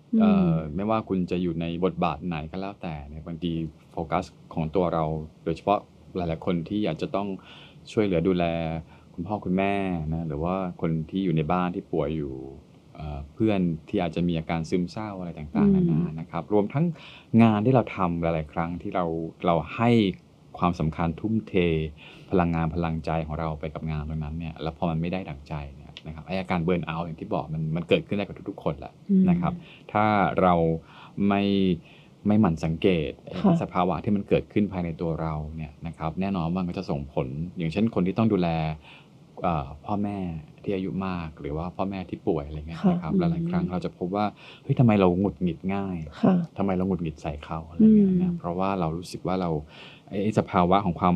[0.75, 3.51] ไม่ว่าคุณจะอยู่ในบทบาทไหนก็แล้วแต่เนี่ยบางที
[3.91, 5.03] โฟกัสของตัวเรา
[5.43, 5.79] โดยเฉพาะ
[6.15, 7.27] หลายๆคนที่อยากจะต้อง
[7.91, 8.45] ช่วยเหลือดูแล
[9.19, 9.73] คุณพ่อคุณแม่
[10.11, 12.35] นะหรือว่าคนที่อยู่ในบ้านที่ป่วยอยู่
[13.33, 16.85] เพื่อนที่อาจจะมีอาการซึมเศร้าอะไรต่างๆนานานะครับ รวมทั้ง
[17.43, 19.05] งานที่เราทำหลาย ๆ ครั้งที่เรา
[19.45, 19.89] เราให้
[20.59, 21.53] ความสำคัญทุ่มเท
[22.31, 28.93] พลังงานพลังใจของเราไปกับงานตรงนั้นเนี่ยแล้วพอมันไม่ได้ดังใจเนี่ยนะครับอาการเบิร์นเอาอย่างที่บอกมันมันเกิดขึ้นได้กับทุกๆ คนแหละ
[29.29, 29.53] นะครับ
[29.93, 30.05] ถ้า
[30.41, 30.53] เรา
[31.27, 31.43] ไม่
[32.27, 33.11] ไม่หมั่นสังเกต
[33.61, 37.27] สภาวะที่มันเกิดขึ้นภายในตัวเราเนี่ยนะครับแน่นอนมันก็จะส่งผล
[37.57, 38.49] อย่างเช่นคนที่ต้องดูแล
[39.85, 40.17] พ่อแม่
[40.63, 44.25] ที่อายุมาก หรือว่าพ่อแม่ที่ป่วยอะไรเงี้ยนะครับหลายๆครั้งเราจะพบว่า
[44.63, 45.97] เฮ้ยทำไมเราหงุดหงิดง่าย
[46.57, 49.49] ทำไมเราหงุดหงิดใส่เขาอะไรเงี้ยนะเพราะว่าเรารู้สึกว่าเรา
[50.09, 51.15] ไอ้สภาวะของความ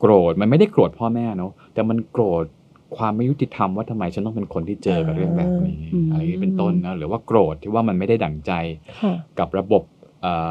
[0.00, 2.44] โกรธมันไม่ได้โกรธพ่อแม่เนาะแต่มันโกรธ
[2.96, 8.52] ความไม่ยุติธรรมว่าทำไมฉันต้องเป็นคนที่เจอกับเรื่องแบบนี้อะไรนี้เป็นต้นนะหรือว่าโกรธที่ว่ามันไม่ได้ดั่งใจ
[9.38, 9.82] กับระบบ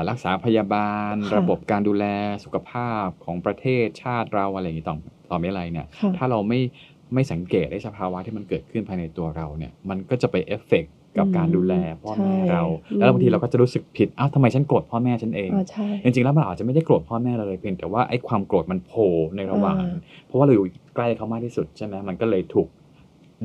[0.09, 2.05] รักษาพยาบาล ระบบการดูแล
[2.43, 4.97] สุขภาพของประเทศชาติเราอะไรอย่างนี้ต่อ
[5.29, 5.87] ต่อไม่ไรเนี่ย
[6.17, 6.59] ถ้าเราไม่
[7.13, 10.86] ไม่สังเกตได้สภาวะที่มันเกิดขึ้นภายในตัวเราเนี่ยมันก็จะไปเอฟเฟก
[11.17, 11.73] กับการดูแล
[12.04, 12.63] พ่อแม่เรา
[12.99, 15.49] แล้วบางทีเราก็จะรู้สึกผิดอ้าวทำไมฉันโกรธพ่อแม่ฉันเอง
[16.04, 19.78] จริงๆแล้วมันอาจจะไม่ได้โกรธพ่อแม่เราเลยเพียงแต่ว่าไอ้ความโกรธมันโผล่ในระหว่าง
[20.28, 22.67] เพราะว่าเราอยู่ใกล้เขามากที่สุดใช่ไหมมันก็เลยถูก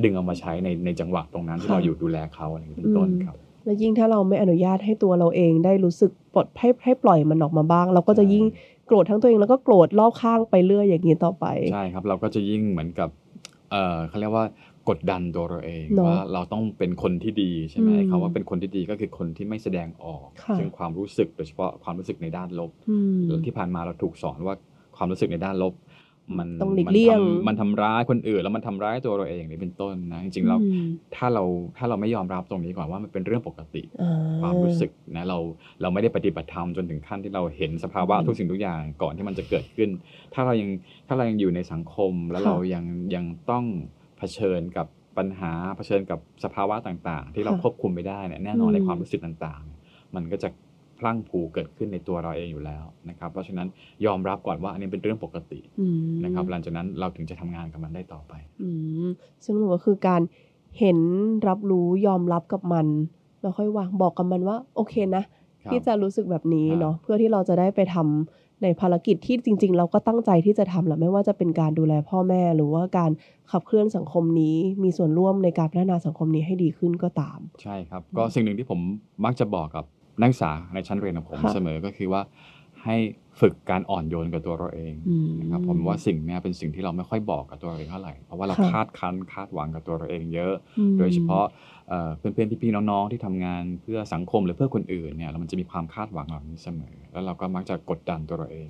[0.03, 8.45] ดึงเอามาใช้ในในจังหวะตรงนั้นที่เราอยู่ดูแลเขาอะไรอย่างนี้เป็นต้นครับและยิ่งถ้าเราไม่อนุญาตให้ตัวเราเองได้รู้สึกปลดให้ให้ปล่อยมันออกมาบ้าง เราก็จะยิ่ง
[8.87, 13.09] โกรธทั้งตัวเองแล้วก็โกรธรอบข้างไปเรื่อยอย่างนี้ต่อไป ใช่ครับ เราก็จะยิ่งเหมือนกับ
[13.71, 14.45] เออเขาเรียกว่า
[14.89, 20.27] กดดันตัวเราเองว่าเราต้องเป็นคนที่ดีใช่ไหมคำว่าเป็นคนที่ดีก็คือคนที่ไม่แสดงออก
[20.57, 22.71] ซึ่งความรู้สึกโดยเฉพาะความรู้สึกในด้านลบ
[23.45, 24.55] ที่ผ่านมาเราถูกสอนว่า
[24.97, 25.73] ความรู้สึกในด้านลบ
[26.37, 30.57] มันต้องหลีกเลี่ยงมันทำร้ายคนอื่น แล้วมันทำร้ายตัวเราเองนี่เป็นต้นนะจริงๆเรา
[31.15, 31.43] ถ้าเรา
[31.77, 33.83] ถ้าเราไม่ยอมรับตรงนี้ก่อนว่ามันเป็นเรื่องปกติ
[34.41, 35.37] ความรู้สึกนะเรา
[35.81, 39.89] เราไม่ได้ปฏิบัติธรรมจนถึงขั้นที่เราเห็นสภาวะทุกสิ่งทุกอย่างก่อนที่มันจะเกิดขึ้น
[40.33, 40.69] ถ้าเรายัง
[41.07, 43.65] ถ้าเรายังอยู่ในสังคมแล้วเรายังยังต้อง
[44.17, 44.87] เผชิญกับ
[45.17, 50.49] ปัญหาเผชิญกับสภาวะต่างๆ ที่เราควบคุมไม่ได้เนี่ยแน่นอนในความรู้สึกต่างๆ มันก็จะ
[50.99, 53.67] พลั่งผูเกิดขึ้นในตัวเราเองอยู่แล้วนะครับเพราะฉะนั้น
[54.05, 55.59] ยอมรับก่อนว่าอันนี้เป็นเรื่องปกติ
[56.25, 58.33] นะครับหลังจากนั้นเราถึงจะทำงานกับมันได้ต่อไป
[59.43, 60.21] ซึ่งมันก็คือการ
[60.79, 60.99] เห็น
[61.47, 62.87] รับรู้ยอมรับกับมัน
[63.41, 65.23] แล้วค่อยวางบอกกับมันว่าโอเคนะ
[65.71, 73.11] ที่จะรู้สึกแบบนี้เนาะเพื่อที่เราจะได้ไปทำในภารกิจที่จริง ๆ เราก็ตั้งใจที่จะทำแหละไม่ว่าจะเป็นการดูแลพ่อแม่ หรือว่าการ
[73.51, 78.79] ขับเคลื่อนสังคมนี้ มีส่วนร่วมในการพัฒนาสังคมนี้ให้ดีขึ้นก็ตาม ใช่ครับ ก็สิ่งหนึ่งที่ผม
[79.25, 79.85] มักจะบอกกับ
[80.21, 82.21] นักศึกษาในชั้นเรียนของผมเสมอก็คือว่า
[82.85, 82.97] ให้
[83.41, 84.93] ฝึกการอ่อนโยนกับตัวเราเอง
[85.41, 90.53] นะครับผมว่าสิ่งนี้เป็นสิ่งที่เราไม่ค่อยบอกกับตัวเราเองเท่าไหร่เพราะว่าเราคาดคันคาดหวังกับตัวเราเองเยอะ
[90.99, 91.45] โดยเฉพาะ
[92.17, 98.67] เพื่อนๆพี่ๆน้องๆที่ทำงานเพื่อสังคมหรือเพื่อคนอื่นเนี่ยมันจะมีความคาดหวังเหล่านี้เสมอ แล้วเราก็มักจะกดดันตัวเราเอง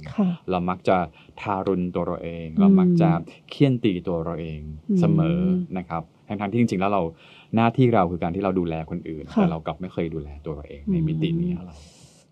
[0.52, 0.98] เรามักจะ
[1.42, 3.10] ทารุณตัวเราเอง เรามักจะ
[3.50, 4.60] เคี่ยนตีตัวเราเอง
[5.00, 5.40] เสมอ
[5.78, 7.02] นะครับทั้งๆที่จริงๆแล้วเรา
[7.56, 11.72] หน้าที่เราคือการที่เราดูแลคนอื่นค่ะแต่เรากลับไม่เคยดูแลตัวเราเองในมิตินี้อะไร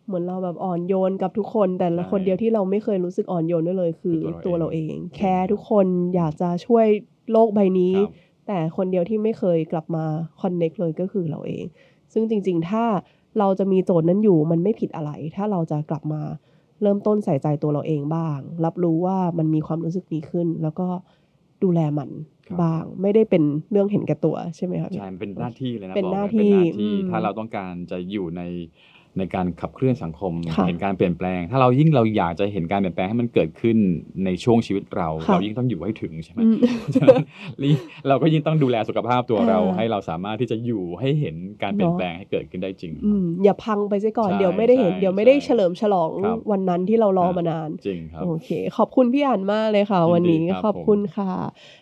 [0.07, 6.85] เหมือนเราแบบอ่อนโยนกับทุกคน แต่ละใช่คนเดียวที่เราไม่เคยรู้สึกอ่อนโยนด้วยเลย คือคือตัตัววเราเราเอเองงแคร์ทุกคนอยากจะช่วย
[7.31, 8.11] โลกใบนี้ครับ
[8.47, 10.05] แต่คนเดียวที่ไม่เคยกลับมา
[10.41, 11.65] คอนเน็กเลยก็คือเราเอง
[12.13, 12.85] ซึ่งจริง ๆ ถ้า
[13.39, 16.21] เราจะมีโจทย์นั้นอยู่มันไม่ผิดอะไร ถ้าเราจะกลับมา
[16.81, 20.87] เริ่มต้นใส่ใจตัวเราเองบ้าง รับรู้ว่ามันมีความรู้สึกนี้ขึ้น แล้วก็
[21.63, 28.41] ดูแลมันครั บบ้างไม่ได้เป็นเรื่องเห็นแก่ตัวใช่ไหมครับใช่ มันเป็นหน้าที่เลยนะเป็นบอกหน้าเลยที่เป็นหน้าที่อืมถ้าเราต้องการจะอยู่ใน
[29.19, 33.77] ในการขับเคลื่อนสังคมค่ะเห็นการเปลี่ยนแปลง ถ้าเรายิ่งเราอยากจะเห็นการเปลี่ยนแปลงให้มันเกิดขึ้น
[34.25, 36.57] ในช่วงชีวิตเราค่ะเรายิ่งต้องอยู่ให้ถึงใช่ไหมอืม
[36.95, 37.25] ฉะนั้น
[37.61, 37.69] รี
[38.07, 51.31] เราก็ยิ่งต้องดูแลสุขภาพตัวเราอ่าให้เราสามารถที่จะอยู่ให้เห็นการเปลี่ยนเนอะแปลงให้เกิดขึ้นได้จริงอืมอย่าพังไปซะก่อนใช่เดี๋ยวไม่ได้เห็นใช่เดี๋ยวไม่ได้ใช่เฉลิมฉลองครับวันนั้นที่เรารอครับมานานจริงครับโอเค ขอบคุณพี่อ่านมากเลยค่ะยินดีวันนี้ครับขอบคุณค่ะ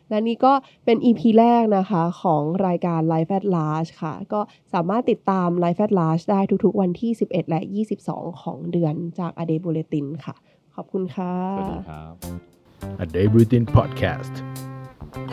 [0.10, 0.53] และนี่ก็
[0.86, 4.41] เป็น EP แรกนะคะของรายการ Life at Large ค่ะ ก็
[4.74, 7.62] สามารถติดตาม Life at Large ได้ทุกๆ วันที่ 11 และ
[8.01, 10.36] 22 ของเดือนจาก a d e b u l l e t i n ค่ะ
[10.76, 12.14] ขอบคุณค่ะ สวัสดีครับ
[13.03, 14.34] a d e b u l l e t i n Podcast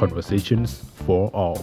[0.01, 0.71] Conversations
[1.05, 1.61] for all